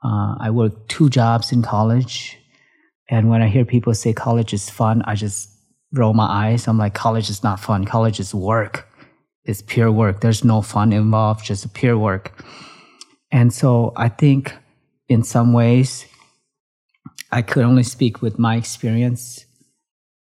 [0.04, 2.38] Uh, I worked two jobs in college.
[3.10, 5.50] And when I hear people say college is fun, I just
[5.92, 6.68] roll my eyes.
[6.68, 7.84] I'm like, college is not fun.
[7.86, 8.86] College is work.
[9.42, 10.20] It's pure work.
[10.20, 12.44] There's no fun involved, just pure work.
[13.32, 14.54] And so I think
[15.08, 16.06] in some ways,
[17.32, 19.44] I could only speak with my experience,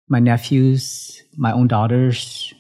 [0.10, 2.52] my nephews, my own daughters,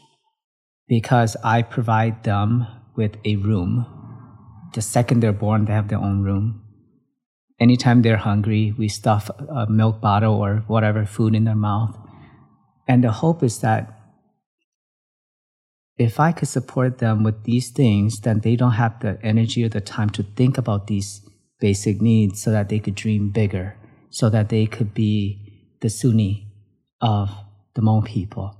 [0.87, 3.85] because I provide them with a room.
[4.73, 6.63] The second they're born, they have their own room.
[7.59, 11.97] Anytime they're hungry, we stuff a milk bottle or whatever food in their mouth.
[12.87, 13.93] And the hope is that
[15.97, 19.69] if I could support them with these things, then they don't have the energy or
[19.69, 21.27] the time to think about these
[21.59, 23.75] basic needs so that they could dream bigger,
[24.11, 26.45] so that they could be the Suni
[27.01, 27.31] of
[27.73, 28.56] the Hmong people.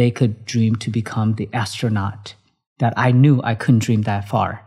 [0.00, 2.34] They could dream to become the astronaut
[2.78, 4.64] that I knew I couldn't dream that far.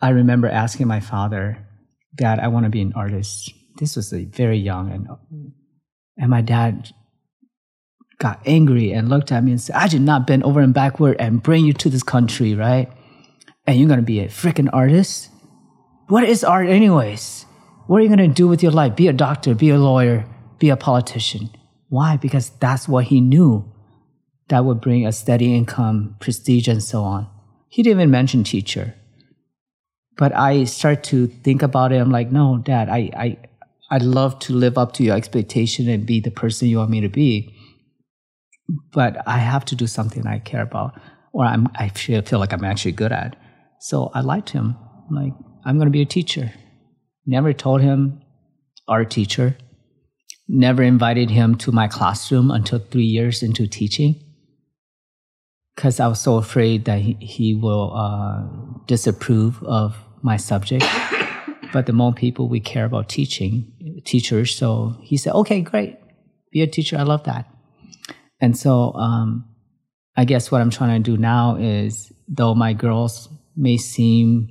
[0.00, 1.58] I remember asking my father,
[2.14, 3.52] Dad, I want to be an artist.
[3.78, 5.06] This was very young and
[6.16, 6.92] and my dad
[8.18, 11.16] got angry and looked at me and said, I did not bend over and backward
[11.20, 12.90] and bring you to this country, right?
[13.66, 15.28] And you're gonna be a freaking artist?
[16.08, 17.44] What is art, anyways?
[17.86, 18.96] What are you gonna do with your life?
[18.96, 20.24] Be a doctor, be a lawyer,
[20.58, 21.50] be a politician.
[21.90, 22.16] Why?
[22.16, 23.70] Because that's what he knew
[24.48, 27.28] that would bring a steady income, prestige, and so on.
[27.68, 28.94] He didn't even mention teacher.
[30.16, 31.98] But I start to think about it.
[31.98, 33.38] I'm like, no, dad, I, I,
[33.90, 37.02] I'd love to live up to your expectation and be the person you want me
[37.02, 37.54] to be
[38.92, 41.00] but I have to do something I care about
[41.32, 43.36] or I'm, I feel, feel like I'm actually good at.
[43.80, 44.76] So I lied to him.
[45.08, 45.32] I'm like,
[45.64, 46.52] I'm going to be a teacher.
[47.26, 48.22] Never told him
[48.88, 49.56] art teacher.
[50.52, 54.16] Never invited him to my classroom until three years into teaching
[55.80, 58.42] because I was so afraid that he, he will uh,
[58.86, 60.84] disapprove of my subject.
[61.72, 63.72] but the more people we care about teaching,
[64.04, 65.96] teachers, so he said, okay, great,
[66.52, 66.98] be a teacher.
[66.98, 67.48] I love that.
[68.40, 69.48] And so um,
[70.18, 74.48] I guess what I'm trying to do now is, though my girls may seem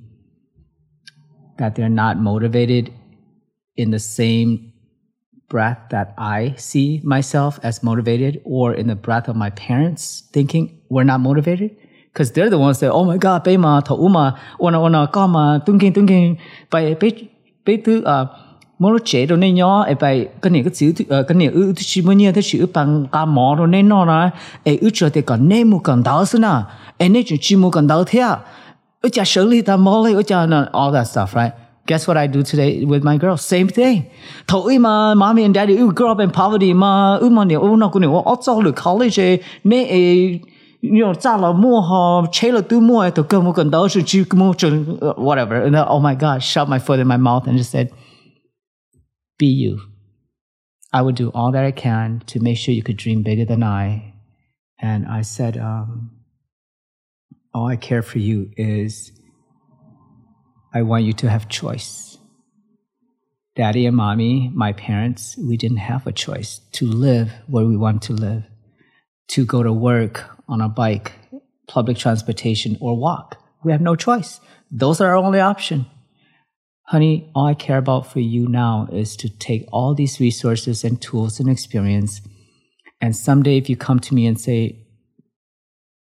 [1.60, 2.92] that they're not motivated
[3.76, 4.69] in the same
[5.50, 10.70] breath that I see myself as motivated or in the breath of my parents thinking
[10.90, 11.72] we're not motivated?
[12.14, 15.32] Because they're the ones that, oh my God, bay ma, thổ ma, ona ona, con
[15.32, 16.38] ma, tung kinh tung kinh,
[16.72, 17.12] bay bay
[17.66, 18.26] bay tư à,
[18.80, 21.48] mỗi lúc chế đồ này nhỏ, ấy bay cái này cái chữ, ờ, cái này
[21.48, 24.30] ư chỉ muốn nhớ cái chữ bằng cá mỏ đồ này nó nè,
[24.66, 26.66] ấy ư cho thì còn nem mu còn đau xí nà,
[27.00, 28.38] ấy nên chỉ mu còn đau thế à,
[29.02, 30.38] ư chả xử lý ta mỏ lấy ư chả
[30.74, 31.54] all that stuff, right?
[31.90, 33.42] Guess what I do today with my girls?
[33.42, 34.02] Same thing.
[34.48, 37.18] Thôi mà mommy and daddy ư grew up in poverty mà
[37.48, 40.40] nhiều ư nó cũng nhiều ở trong được college nè ấy
[40.82, 44.02] you know, 炸了 mua ho, chế là tu mua, tôi cơ mua cần đó, sự
[44.06, 44.52] chỉ mua
[45.18, 45.64] whatever.
[45.64, 47.88] And then, oh my God, shut my foot in my mouth and just said,
[49.38, 49.80] be you.
[50.92, 53.64] I would do all that I can to make sure you could dream bigger than
[53.64, 54.14] I.
[54.82, 56.12] And I said, um,
[57.54, 59.12] all I care for you is
[60.74, 62.18] I want you to have choice.
[63.56, 68.02] Daddy and mommy, my parents, we didn't have a choice to live where we want
[68.04, 68.44] to live,
[69.30, 71.14] to go to work on a bike,
[71.68, 73.42] public transportation, or walk.
[73.64, 74.40] We have no choice.
[74.72, 75.88] Those are our only option
[76.90, 81.00] honey, all I care about for you now is to take all these resources and
[81.00, 82.20] tools and experience.
[83.00, 84.88] And someday, if you come to me and say,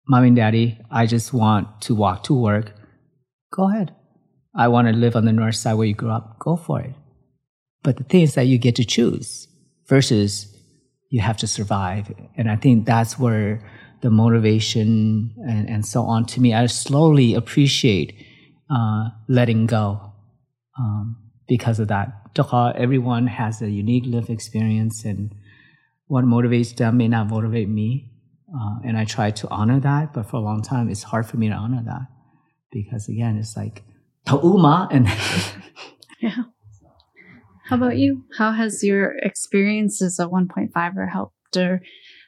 [0.07, 2.73] Mommy and Daddy, I just want to walk to work,
[3.51, 3.94] go ahead.
[4.57, 6.93] I want to live on the north side where you grew up, go for it.
[7.83, 9.47] But the thing is that you get to choose
[9.87, 10.51] versus
[11.09, 12.11] you have to survive.
[12.37, 13.61] And I think that's where
[14.01, 18.15] the motivation and, and so on to me, I slowly appreciate
[18.69, 20.13] uh, letting go
[20.77, 22.21] um, because of that.
[22.75, 25.33] Everyone has a unique life experience, and
[26.07, 28.11] what motivates them may not motivate me.
[28.53, 31.37] Uh, and I try to honor that, but for a long time, it's hard for
[31.37, 32.07] me to honor that
[32.71, 33.83] because again, it's like
[34.25, 35.07] ta'uma and
[36.19, 36.43] yeah.
[37.69, 38.23] How about you?
[38.37, 41.81] How has your experience as a 1.5er helped or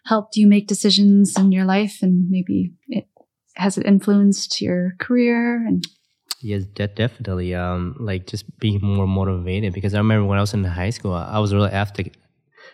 [0.06, 3.08] helped you make decisions in your life, and maybe it
[3.56, 5.86] has it influenced your career and
[6.40, 7.56] Yes, that definitely.
[7.56, 11.14] Um, like just being more motivated because I remember when I was in high school,
[11.14, 12.04] I was really after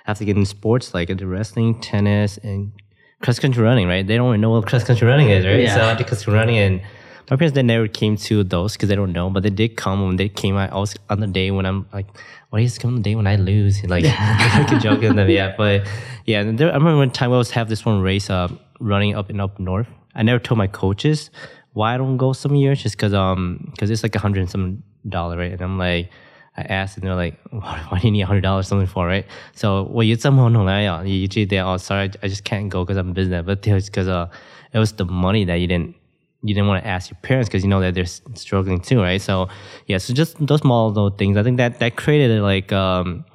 [0.06, 2.74] after getting sports like the wrestling, tennis, and
[3.22, 3.88] cross country running.
[3.88, 4.06] Right?
[4.06, 5.62] They don't even know what cross country running is, right?
[5.62, 5.76] Yeah.
[5.76, 6.82] So I did cross country running, and
[7.30, 10.06] my parents they never came to those because they don't know, but they did come
[10.06, 10.56] when they came.
[10.58, 12.08] I was on the day when I'm like,
[12.50, 13.82] why is come the day when I lose?
[13.88, 15.88] Like I could joke and then yeah, but
[16.26, 16.44] yeah.
[16.44, 18.50] There, I remember one time I was have this one race uh,
[18.80, 19.88] running up and up north.
[20.16, 21.32] I never told my coaches
[21.74, 24.50] why I don't go some years just because um because it's like a hundred and
[24.50, 26.10] some dollar right, and I'm like.
[26.56, 29.26] I asked and they're like, why do you need a hundred dollars something for, right?
[29.56, 32.96] So, well, you somehow know that, you they oh, sorry, I just can't go because
[32.96, 34.30] I'm business, but it's because uh,
[34.72, 35.96] it was the money that you didn't
[36.44, 39.22] you didn't want to ask your parents because you know that they're struggling too, right?
[39.22, 39.48] So
[39.88, 41.38] yeah, so just those small little things.
[41.38, 43.26] I think that that created like um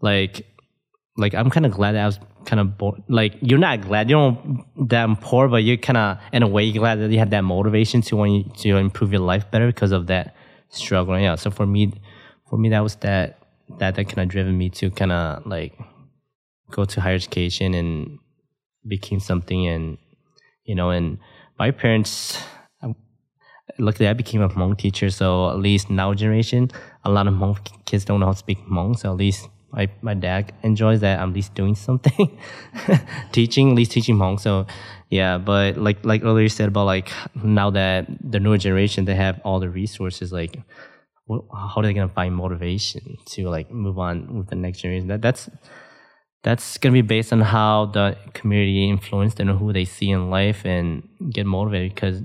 [0.00, 0.46] like
[1.16, 4.16] like I'm kind of glad I was kind of bo- like you're not glad you
[4.16, 7.42] don't that poor, but you're kind of in a way glad that you had that
[7.42, 8.32] motivation to want
[8.64, 10.36] you to improve your life better because of that
[10.68, 11.18] struggle.
[11.18, 11.92] Yeah, so for me,
[12.48, 13.38] for me that was that
[13.78, 15.76] that that kind of driven me to kind of like
[16.70, 18.18] go to higher education and
[18.86, 19.98] became something and
[20.64, 21.18] you know and
[21.58, 22.38] my parents
[22.82, 22.96] um,
[23.78, 26.70] luckily I became a Hmong teacher, so at least now generation,
[27.04, 29.90] a lot of Hmong kids don't know how to speak Hmong, so at least my,
[30.02, 32.38] my dad enjoys that I'm at least doing something,
[33.32, 34.40] teaching, at least teaching Hmong.
[34.40, 34.66] So
[35.10, 37.10] yeah, but like like earlier said about like
[37.42, 40.60] now that the newer generation they have all the resources, like
[41.28, 45.08] how are they gonna find motivation to like move on with the next generation?
[45.08, 45.48] That that's
[46.44, 50.28] that's going to be based on how the community influenced and who they see in
[50.28, 52.20] life and get motivated because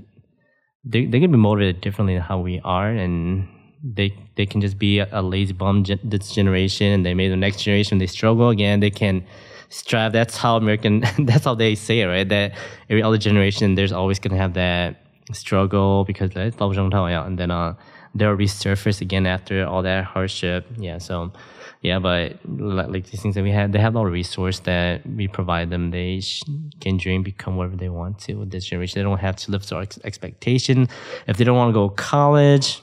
[0.84, 3.48] they, going to be motivated differently than how we are and
[3.82, 7.36] they they can just be a, lazy bum ge- this generation and they made the
[7.36, 9.24] next generation they struggle again they can
[9.70, 10.12] strive.
[10.12, 12.28] That's how american that's how they say it right?
[12.28, 12.52] That
[12.90, 14.96] every other generation there's always going to have that
[15.32, 17.74] struggle because and then uh,
[18.14, 20.66] they'll resurface again after all that hardship.
[20.76, 21.32] Yeah so
[21.82, 25.06] yeah, but like these things that we have, they have a lot of resource that
[25.06, 25.90] we provide them.
[25.90, 26.20] They
[26.80, 29.00] can dream, become whatever they want to with this generation.
[29.00, 30.88] They don't have to live to our ex- expectation.
[31.26, 32.82] If they don't want to go college,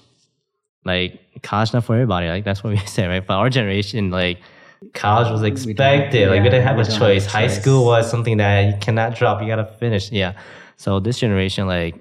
[0.84, 2.28] like college not for everybody.
[2.28, 3.26] Like that's what we say, right?
[3.26, 4.39] But our generation, like
[4.95, 6.30] college was expected.
[6.30, 7.26] Like we didn't have a choice.
[7.26, 9.41] Have a High school was something that you cannot drop.
[9.43, 10.12] You gotta finish.
[10.12, 10.34] Yeah.
[10.78, 11.95] So this generation, like,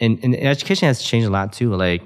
[0.00, 1.74] and, and education has changed a lot too.
[1.74, 2.02] Like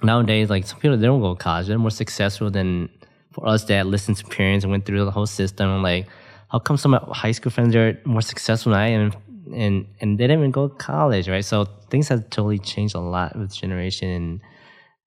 [0.00, 1.66] nowadays, like some people they don't go to college.
[1.66, 2.88] They're more successful than
[3.36, 6.06] for us that listened to parents and went through the whole system, I'm like,
[6.48, 9.12] how come some of my high school friends are more successful than I am?
[9.52, 11.44] And, and they didn't even go to college, right?
[11.44, 14.40] So things have totally changed a lot with generation and,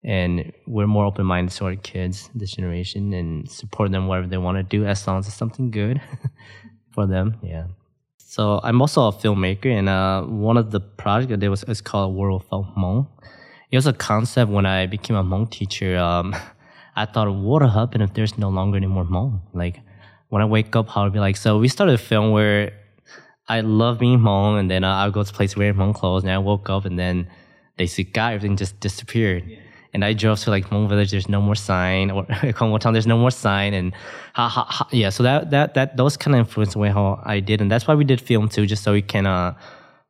[0.04, 4.38] and we're more open minded to our kids this generation and support them whatever they
[4.38, 6.00] want to do as long as it's something good
[6.94, 7.36] for them.
[7.42, 7.66] Yeah.
[8.18, 11.82] So I'm also a filmmaker, and uh, one of the projects I did was is
[11.82, 13.08] called World of Hmong.
[13.72, 15.98] It was a concept when I became a Hmong teacher.
[15.98, 16.36] Um,
[17.00, 19.40] I thought, what would happen if there's no longer any more Hmong?
[19.54, 19.80] Like,
[20.28, 21.38] when I wake up, how would be like?
[21.38, 22.74] So we started a film where
[23.48, 26.38] I love being Hmong, and then I'll go to place wearing Hmong clothes, and I
[26.40, 27.30] woke up, and then
[27.78, 29.46] they see guy, everything just disappeared.
[29.48, 29.60] Yeah.
[29.94, 31.12] And I drove to like Hmong village.
[31.12, 32.92] There's no more sign, or Kongo town.
[32.92, 33.94] There's no more sign, and
[34.34, 35.10] ha, ha, ha, yeah.
[35.10, 37.88] So that that that those kind of influenced the way how I did, and that's
[37.88, 39.56] why we did film too, just so we can uh,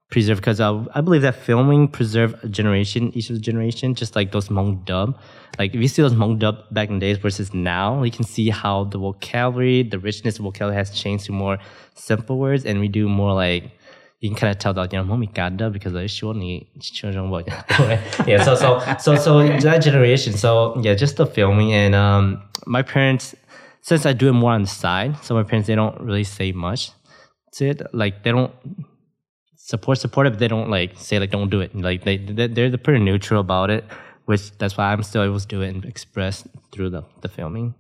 [0.09, 0.37] preserve.
[0.37, 4.31] Because uh, I believe that filming preserve a generation, each of the generation, just like
[4.31, 5.19] those Hmong dub
[5.59, 8.23] like if you see those Hmong dub back in the days versus now, you can
[8.23, 11.57] see how the vocabulary, the richness of vocabulary has changed to more
[11.95, 13.71] simple words, and we do more like
[14.21, 17.31] you can kind of tell that you know mommy gada because I sure need children
[18.27, 22.81] yeah so so so so that generation so yeah just the filming and um my
[22.81, 23.33] parents
[23.79, 26.51] since I do it more on the side so my parents they don't really say
[26.51, 26.91] much
[27.53, 28.51] to it like they don't
[29.71, 32.47] support support it but they don't like say like don't do it like they they're,
[32.47, 33.83] they're pretty neutral about it
[34.29, 37.73] which that's why I'm still able to do it and express through the, the filming.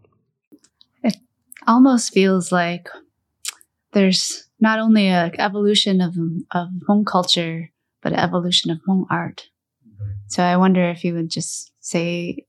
[1.03, 1.15] It
[1.67, 2.89] almost feels like
[3.91, 6.15] there's not only an evolution of,
[6.49, 7.69] of Hmong culture,
[8.01, 9.49] but an evolution of Hmong art.
[9.87, 10.09] Mm-hmm.
[10.25, 12.47] So I wonder if you would just say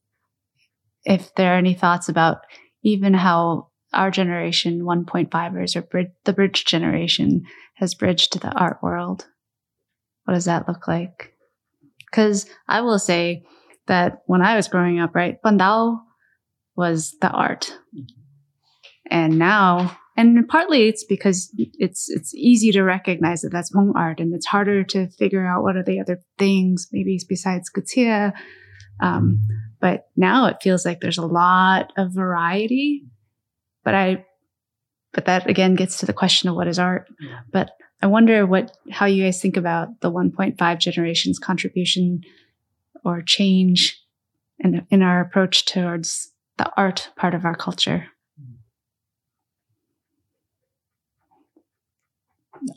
[1.04, 2.38] if there are any thoughts about
[2.82, 7.42] even how our generation, 1.5ers or brid- the bridge generation,
[7.74, 9.26] has bridged to the art world.
[10.24, 11.34] What does that look like?
[12.10, 13.44] Because I will say,
[13.90, 15.98] that when I was growing up, right, paj ntaub
[16.76, 17.76] was the art.
[19.10, 24.20] And now, and partly it's because it's it's easy to recognize that that's Hmong art,
[24.20, 28.32] and it's harder to figure out what are the other things, maybe besides Gutia.
[29.00, 29.40] Um,
[29.80, 33.06] but now it feels like there's a lot of variety.
[33.82, 34.24] But I,
[35.12, 37.08] but that again gets to the question of what is art.
[37.50, 42.22] But I wonder what how you guys think about the 1.5 generations contribution
[43.04, 44.00] or change
[44.58, 48.06] in, in our approach towards the art part of our culture.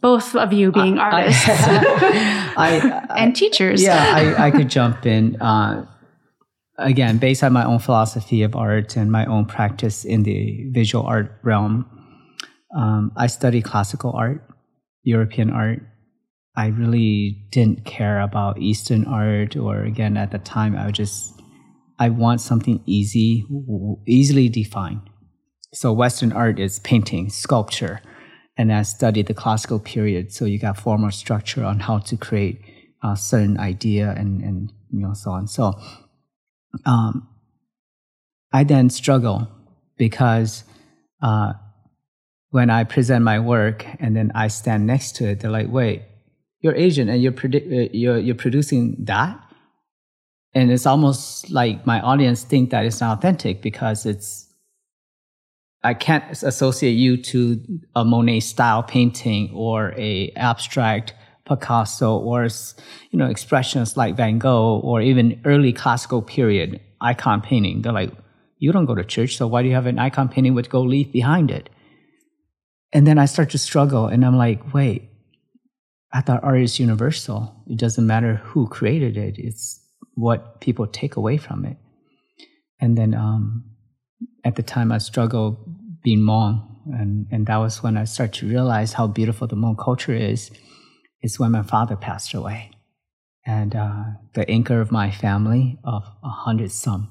[0.02, 2.56] Both of you being artists I,
[3.10, 3.84] I, and teachers.
[3.84, 5.36] yeah, I, I could jump in.
[5.42, 5.86] Uh,
[6.78, 11.06] again, based on my own philosophy of art and my own practice in the visual
[11.06, 11.86] art realm,
[12.76, 14.42] um, I study classical art,
[15.04, 15.82] European art.
[16.56, 21.42] I really didn't care about Eastern art, or again, at the time, I was just,
[22.00, 23.46] I want something easy,
[24.06, 25.02] easily defined.
[25.74, 28.02] So Western art is painting, sculpture,
[28.58, 30.32] and I studied the classical period.
[30.32, 32.62] So you got formal structure on how to create
[33.04, 35.48] a certain idea and, and you know, so on.
[35.48, 35.74] So
[36.86, 37.28] um,
[38.52, 39.48] I then struggle
[39.98, 40.64] because
[41.24, 41.54] uh,
[42.54, 46.04] when I present my work and then I stand next to it, they're like, "Wait,
[46.62, 49.36] you're Asian and you're produ- uh, you're you're producing that,"
[50.54, 54.54] and it's almost like my audience think that it's not authentic because it's
[55.84, 57.60] I can't associate you to
[57.96, 62.48] a Monet style painting or a abstract Picasso or
[63.10, 67.82] you know expressions like Van Gogh or even early classical period icon painting.
[67.82, 68.12] They're like,
[68.60, 70.90] you don't go to church, so why do you have an icon painting with gold
[70.90, 71.72] leaf behind it?
[72.94, 75.10] And then I start to struggle, and I'm like, wait,
[76.14, 77.64] I thought art is universal.
[77.68, 79.82] It doesn't matter who created it; it's
[80.14, 81.78] what people take away from it.
[82.80, 83.66] And then um,
[84.46, 85.58] at the time, I struggled
[86.04, 86.62] being Hmong,
[86.94, 90.52] and and that was when I started to realize how beautiful the Hmong culture is
[91.22, 92.72] It's when my father passed away.
[93.46, 94.04] And uh,
[94.36, 97.10] the anchor of my family of a hundred some.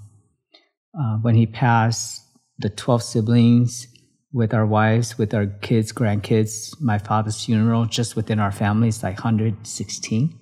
[0.99, 2.23] Uh, when he passed,
[2.59, 3.87] the 12 siblings
[4.33, 9.03] with our wives, with our kids, grandkids, my father's funeral, just within our family is
[9.03, 10.39] like 116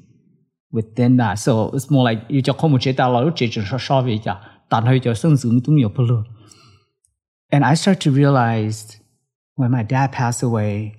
[0.73, 1.35] within that.
[1.35, 2.87] So it's more like you just come with
[7.51, 8.97] And I start to realize
[9.57, 10.97] when my dad passed away,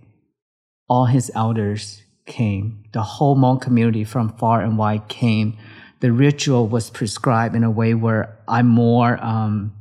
[0.89, 2.83] all his elders came.
[2.91, 5.57] The whole Hmong community from far and wide came.
[6.01, 9.73] The ritual was prescribed in a way where I'm more, um,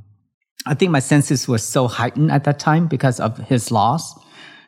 [0.66, 4.18] I think my senses were so heightened at that time because of his loss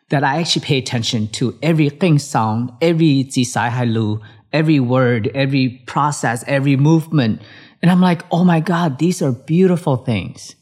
[0.08, 4.20] that I actually pay attention to every thing sound, every zisai hailu,
[4.52, 7.42] every word, every process, every movement.
[7.80, 10.54] And I'm like, oh my God, these are beautiful things.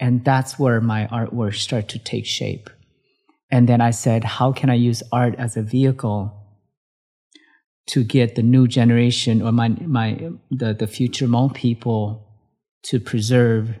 [0.00, 2.70] And that's where my artwork started to take shape.
[3.50, 6.34] And then I said, how can I use art as a vehicle
[7.88, 12.26] to get the new generation or my, my, the, the future Hmong people
[12.84, 13.74] to preserve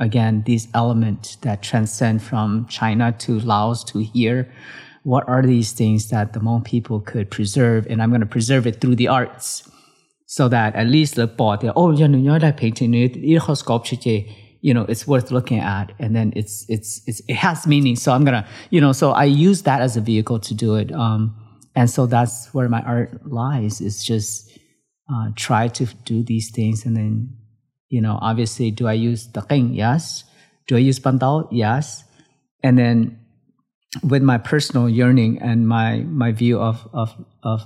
[0.00, 4.50] again these elements that transcend from China to Laos to here.
[5.02, 7.86] What are these things that the Hmong people could preserve?
[7.88, 9.70] And I'm going to preserve it through the arts
[10.26, 12.92] so that at least the bought oh, you know, that painting,
[13.54, 13.96] sculpture,
[14.62, 15.92] you know, it's worth looking at.
[15.98, 17.96] And then it's, it's, it's, it has meaning.
[17.96, 20.76] So I'm going to, you know, so I use that as a vehicle to do
[20.76, 20.92] it.
[20.92, 21.34] Um,
[21.74, 24.58] and so that's where my art lies is just
[25.12, 27.36] uh, try to do these things and then
[27.90, 29.74] you know, obviously, do I use taqing?
[29.74, 30.24] Yes.
[30.66, 31.48] Do I use paj ntaub?
[31.50, 32.04] Yes.
[32.62, 33.18] And then
[34.02, 37.10] with my personal yearning and my my view of of
[37.42, 37.60] of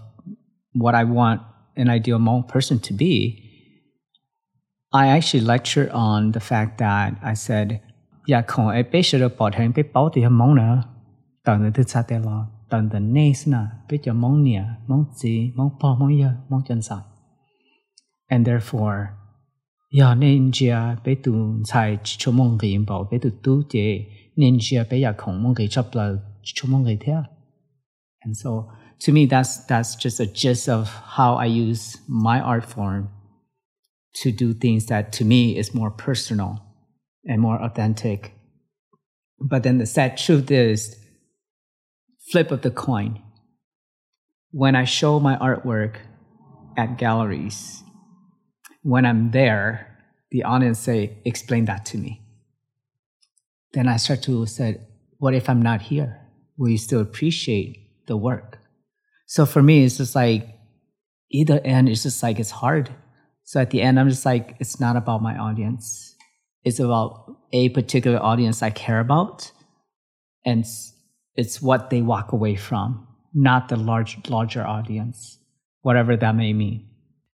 [0.72, 1.42] what I want
[1.76, 3.38] an ideal Hmong person to be,
[4.92, 7.80] I actually lecture on the fact that I said,
[8.26, 10.34] "Yeah, con ai bé sẽ được bảo to bé mona.
[10.44, 10.82] Don't nữa,
[11.44, 14.64] tận đến thứ sáu tới lo, tận đến nay xin à, bé cho mong nè,
[14.86, 17.00] mong gì, mong bao, mong giờ.
[18.28, 19.08] And therefore,
[19.98, 20.08] ya
[28.24, 28.50] and so
[28.98, 33.02] to me that's that's just a gist of how I use my art form
[34.20, 36.52] to do things that to me is more personal
[37.24, 38.34] and more authentic
[39.40, 40.96] but then the sad truth is
[42.30, 43.22] flip of the coin.
[44.50, 45.96] When I show my artwork
[46.76, 47.83] at galleries,
[48.84, 49.98] when I'm there,
[50.30, 52.20] the audience say, explain that to me.
[53.72, 54.78] Then I start to say,
[55.18, 56.20] what if I'm not here?
[56.58, 58.58] Will you still appreciate the work?
[59.26, 60.46] So for me, it's just like
[61.30, 62.90] either end, it's just like it's hard.
[63.42, 66.14] So at the end, I'm just like, it's not about my audience.
[66.62, 69.50] It's about a particular audience I care about.
[70.44, 70.64] And
[71.36, 75.38] it's what they walk away from, not the large larger audience,
[75.80, 76.86] whatever that may mean.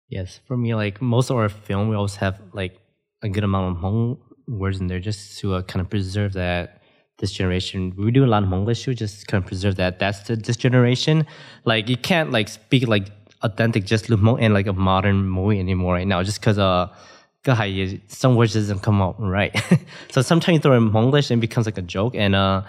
[0.08, 2.78] Yes, for me, like most of our film, we always have like
[3.22, 6.82] a good amount of Hmong words in there just to uh, kind of preserve that
[7.18, 7.92] this generation.
[7.96, 9.98] We do a lot of Hmonglish too, just kind of preserve that.
[9.98, 11.26] That's the, this generation.
[11.64, 13.08] Like you can't like speak like
[13.42, 16.88] authentic just Hmong and like a modern movie anymore right now, just because uh
[18.08, 19.54] some words doesn't come out right.
[20.10, 22.62] so sometimes you throw in Hmonglish and it becomes like a joke and uh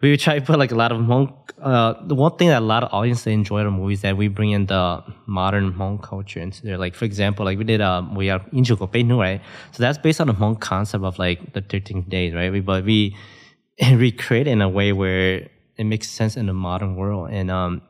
[0.00, 1.36] we try to put like a lot of Hmong.
[1.60, 4.52] Uh, the one thing that a lot of audiences enjoy the movies that we bring
[4.52, 6.78] in the modern Hmong culture into there.
[6.78, 9.42] Like for example, like we did um we are Injuko Beinu, right?
[9.72, 12.50] So that's based on the Hmong concept of like the 13 days, right?
[12.50, 13.16] We, but we
[13.92, 17.30] recreate in a way where it makes sense in the modern world.
[17.30, 17.82] And um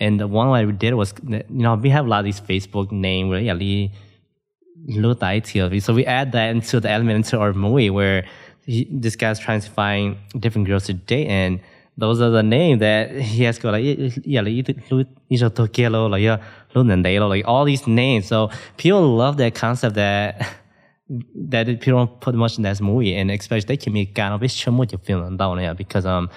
[0.00, 2.92] and the one we did was you know we have a lot of these Facebook
[2.92, 3.54] name where yeah,
[4.86, 8.26] so we add that into the element into our movie where
[8.66, 11.60] he, this guy's trying to find different girls to date, and
[11.96, 13.84] those are the names that he has got like
[14.24, 16.42] yeah like yeah,
[16.74, 18.26] Lunandalo, like all these names.
[18.26, 20.54] So people love that concept that
[21.48, 24.42] that people don't put much in that movie, and especially they can make kind of
[24.42, 26.30] it's chamo you feeling down there because um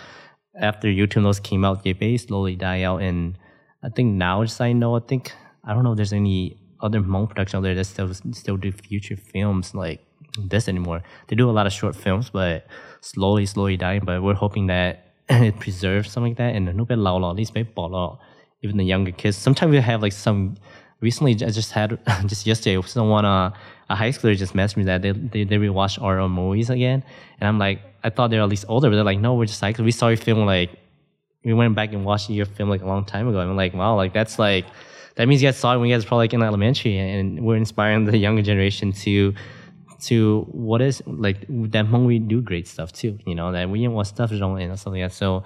[0.59, 3.38] after YouTube those came out, they slowly die out, and
[3.84, 5.32] I think now just I know I think
[5.63, 8.71] I don't know if there's any other Hmong production out there that still still do
[8.71, 10.07] future films like
[10.38, 11.01] this anymore.
[11.27, 12.67] They do a lot of short films, but
[13.01, 14.01] slowly, slowly dying.
[14.05, 16.55] But we're hoping that it preserves something like that.
[16.55, 16.67] And
[18.63, 19.38] even the younger kids.
[19.38, 20.57] Sometimes we have like some.
[20.99, 23.51] Recently, I just had just yesterday, someone uh,
[23.89, 27.03] a high schooler just messaged me that they they, they rewatched our movies again,
[27.39, 29.45] and I'm like, I thought they were at least older, but they're like, no, we're
[29.45, 30.71] just like we saw your film like
[31.43, 33.39] we went back and watched your film like a long time ago.
[33.39, 34.65] I'm like, wow, like that's like
[35.15, 37.45] that means you guys saw it when you guys were probably like in elementary, and
[37.45, 39.35] we're inspiring the younger generation to
[40.01, 43.87] to what is like that when we do great stuff too, you know, that we
[43.87, 45.15] want stuff wrong and something like that.
[45.15, 45.43] So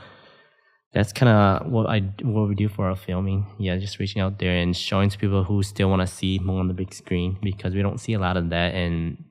[0.94, 3.46] that's kind of what I what we do for our filming.
[3.58, 6.60] Yeah, just reaching out there and showing to people who still want to see more
[6.60, 9.24] on the big screen because we don't see a lot of that and.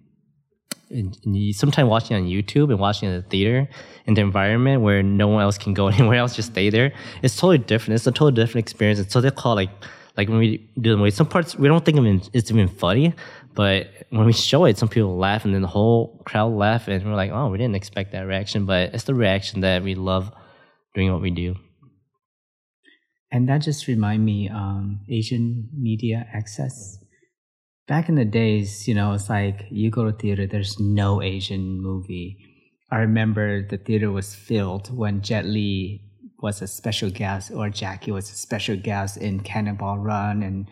[0.92, 1.16] And
[1.54, 3.68] sometimes watching on YouTube and watching in the theater
[4.06, 6.92] in the environment where no one else can go anywhere else, just stay there.
[7.22, 7.94] It's totally different.
[7.94, 8.98] It's a totally different experience.
[8.98, 9.70] And so they call like
[10.16, 13.14] like when we do the movie, some parts we don't think it's even funny,
[13.60, 17.04] but when we show it, some people laugh, and then the whole crowd laugh, and
[17.04, 20.32] we're like, oh, we didn't expect that reaction, but it's the reaction that we love
[20.94, 21.54] doing what we do.
[23.30, 26.96] And that just remind me, um, Asian media access.
[27.86, 31.82] Back in the days, you know, it's like you go to theater, there's no Asian
[31.82, 32.38] movie.
[32.90, 36.00] I remember the theater was filled when Jet Li
[36.40, 40.66] was a special guest or Jackie was a special guest in Cannonball Run and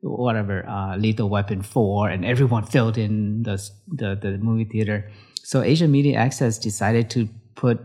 [0.00, 5.10] whatever uh, Lethal Weapon four, and everyone filled in the, the the movie theater.
[5.42, 7.80] So Asian Media Access decided to put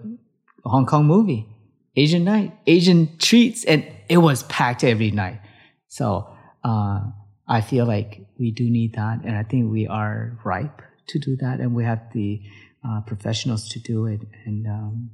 [0.65, 1.47] a Hong Kong movie,
[1.95, 5.39] Asian night, Asian treats, and it was packed every night.
[5.87, 6.27] So
[6.63, 7.01] uh,
[7.47, 11.35] I feel like we do need that, and I think we are ripe to do
[11.37, 12.41] that, and we have the
[12.87, 15.09] uh, professionals to do it, and um,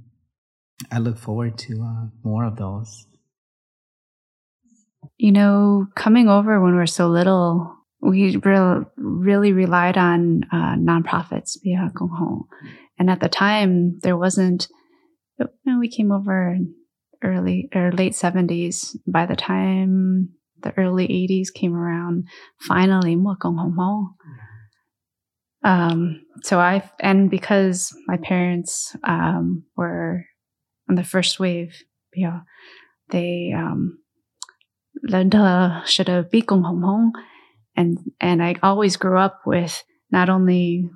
[0.92, 3.06] I look forward to uh, more of those.
[5.18, 10.76] You know, coming over when we are so little, we re- really relied on uh,
[10.76, 11.58] nonprofits,
[12.98, 14.68] and at the time there wasn't.
[15.38, 16.58] You know, we came over
[17.24, 18.98] early or late seventies.
[19.08, 20.30] By the time
[20.62, 22.28] the early eighties came around,
[22.60, 23.16] finally,
[25.64, 30.26] um, so I and because my parents um, were
[30.90, 31.84] on the first wave,
[32.14, 32.42] yeah,
[33.10, 34.00] they um,
[35.04, 35.36] learned
[36.82, 37.14] hong
[37.76, 40.90] and and I always grew up with not only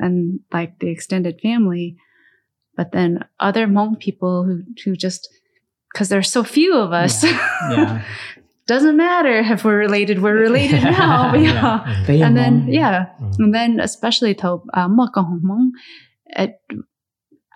[0.00, 1.96] and like the extended family,
[2.76, 5.28] but then other Hmong people who who just
[5.92, 7.24] because there's so few of us.
[7.24, 7.70] Yeah.
[7.70, 8.04] yeah.
[8.66, 11.34] Doesn't matter if we're related, we're related now.
[11.34, 12.04] yeah.
[12.06, 12.26] yeah.
[12.26, 13.06] And then yeah.
[13.20, 13.38] Mm.
[13.38, 14.86] And then especially to uh,
[16.26, 16.60] it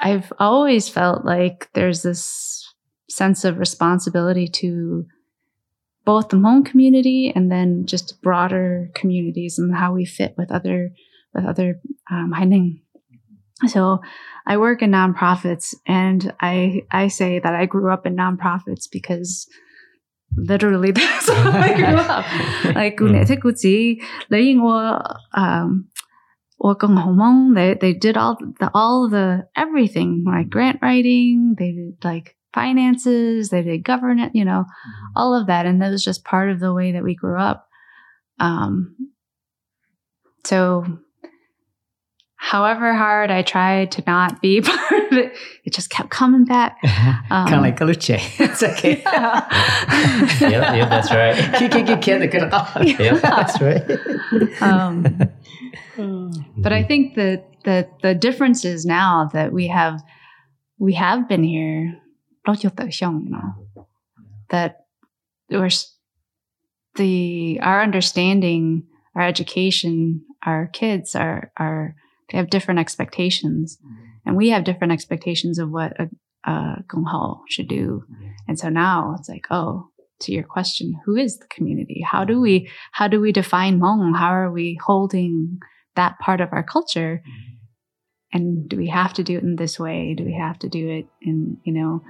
[0.00, 2.63] I've always felt like there's this
[3.08, 5.06] sense of responsibility to
[6.04, 10.90] both the home community and then just broader communities and how we fit with other
[11.34, 12.80] with other um, Haining.
[13.66, 14.00] So
[14.46, 19.48] I work in nonprofits, and I I say that I grew up in nonprofits because
[20.36, 22.24] literally that's how I grew up.
[22.74, 23.26] like mm.
[23.26, 25.88] Gunetekuzi, Laying um
[26.62, 32.04] Wakong Homong, they they did all the all the everything, like grant writing, they did
[32.04, 35.06] like finances, they did governance, you know, mm-hmm.
[35.16, 37.68] all of that, and that was just part of the way that we grew up.
[38.38, 38.96] Um,
[40.44, 40.84] so,
[42.36, 46.78] however hard I tried to not be part of it, it just kept coming back.
[47.30, 48.10] Um, kind of like Luce.
[48.38, 49.02] it's okay.
[49.04, 49.48] Yeah.
[50.40, 51.36] yeah, yeah, that's right.
[53.00, 54.62] yeah, that's right.
[54.62, 55.18] Um,
[56.58, 60.00] but I think that the the difference is now that we have
[60.78, 61.98] we have been here
[64.50, 64.86] that
[65.50, 65.70] we're
[66.96, 68.84] the our understanding
[69.16, 71.96] our education our kids are are
[72.30, 74.04] they have different expectations mm-hmm.
[74.26, 76.08] and we have different expectations of what a,
[76.46, 78.04] uh, Gong Hao should do.
[78.46, 79.88] And so now it's like, oh,
[80.20, 82.04] to your question, who is the community?
[82.06, 84.16] How do we how do we define Hmong?
[84.16, 85.58] How are we holding
[85.96, 87.22] that part of our culture?
[88.32, 90.14] And do we have to do it in this way?
[90.16, 92.02] Do we have to do it in you know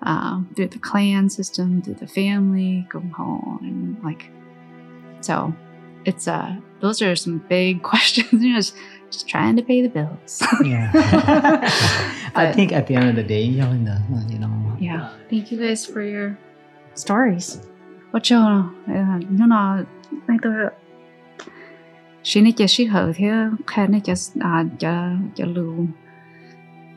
[0.00, 4.30] uh, through the clan system, through the family, going home, and like,
[5.20, 5.52] so
[6.04, 8.32] it's uh those are some big questions.
[8.32, 8.76] you know, just,
[9.10, 10.40] just, trying to pay the bills.
[10.64, 10.90] yeah,
[12.36, 13.62] I think at the end of the day, you
[14.38, 15.12] know, yeah.
[15.28, 16.38] Thank you guys for your
[16.94, 17.60] stories.
[18.12, 19.86] What uh, you no no
[20.28, 20.72] like the.
[22.22, 24.36] She needs to ho here can it just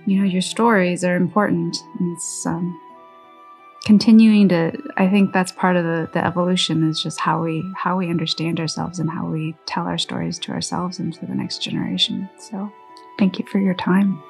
[0.06, 2.80] you know your stories are important and it's um
[3.86, 4.72] continuing to.
[4.98, 8.60] I think that's part of the, the evolution is just how we how we understand
[8.60, 12.30] ourselves and how we tell our stories to ourselves and to the next generation.
[12.38, 12.72] So,
[13.18, 14.22] thank you for your time.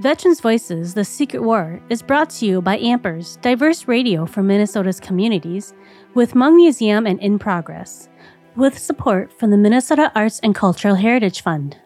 [0.00, 4.98] Veterans Voices The Secret War is brought to you by Ampers, diverse radio for Minnesota's
[4.98, 5.74] communities,
[6.14, 8.08] with Hmong Museum and In Progress,
[8.56, 11.76] with support from the Minnesota Arts and Cultural Heritage Fund.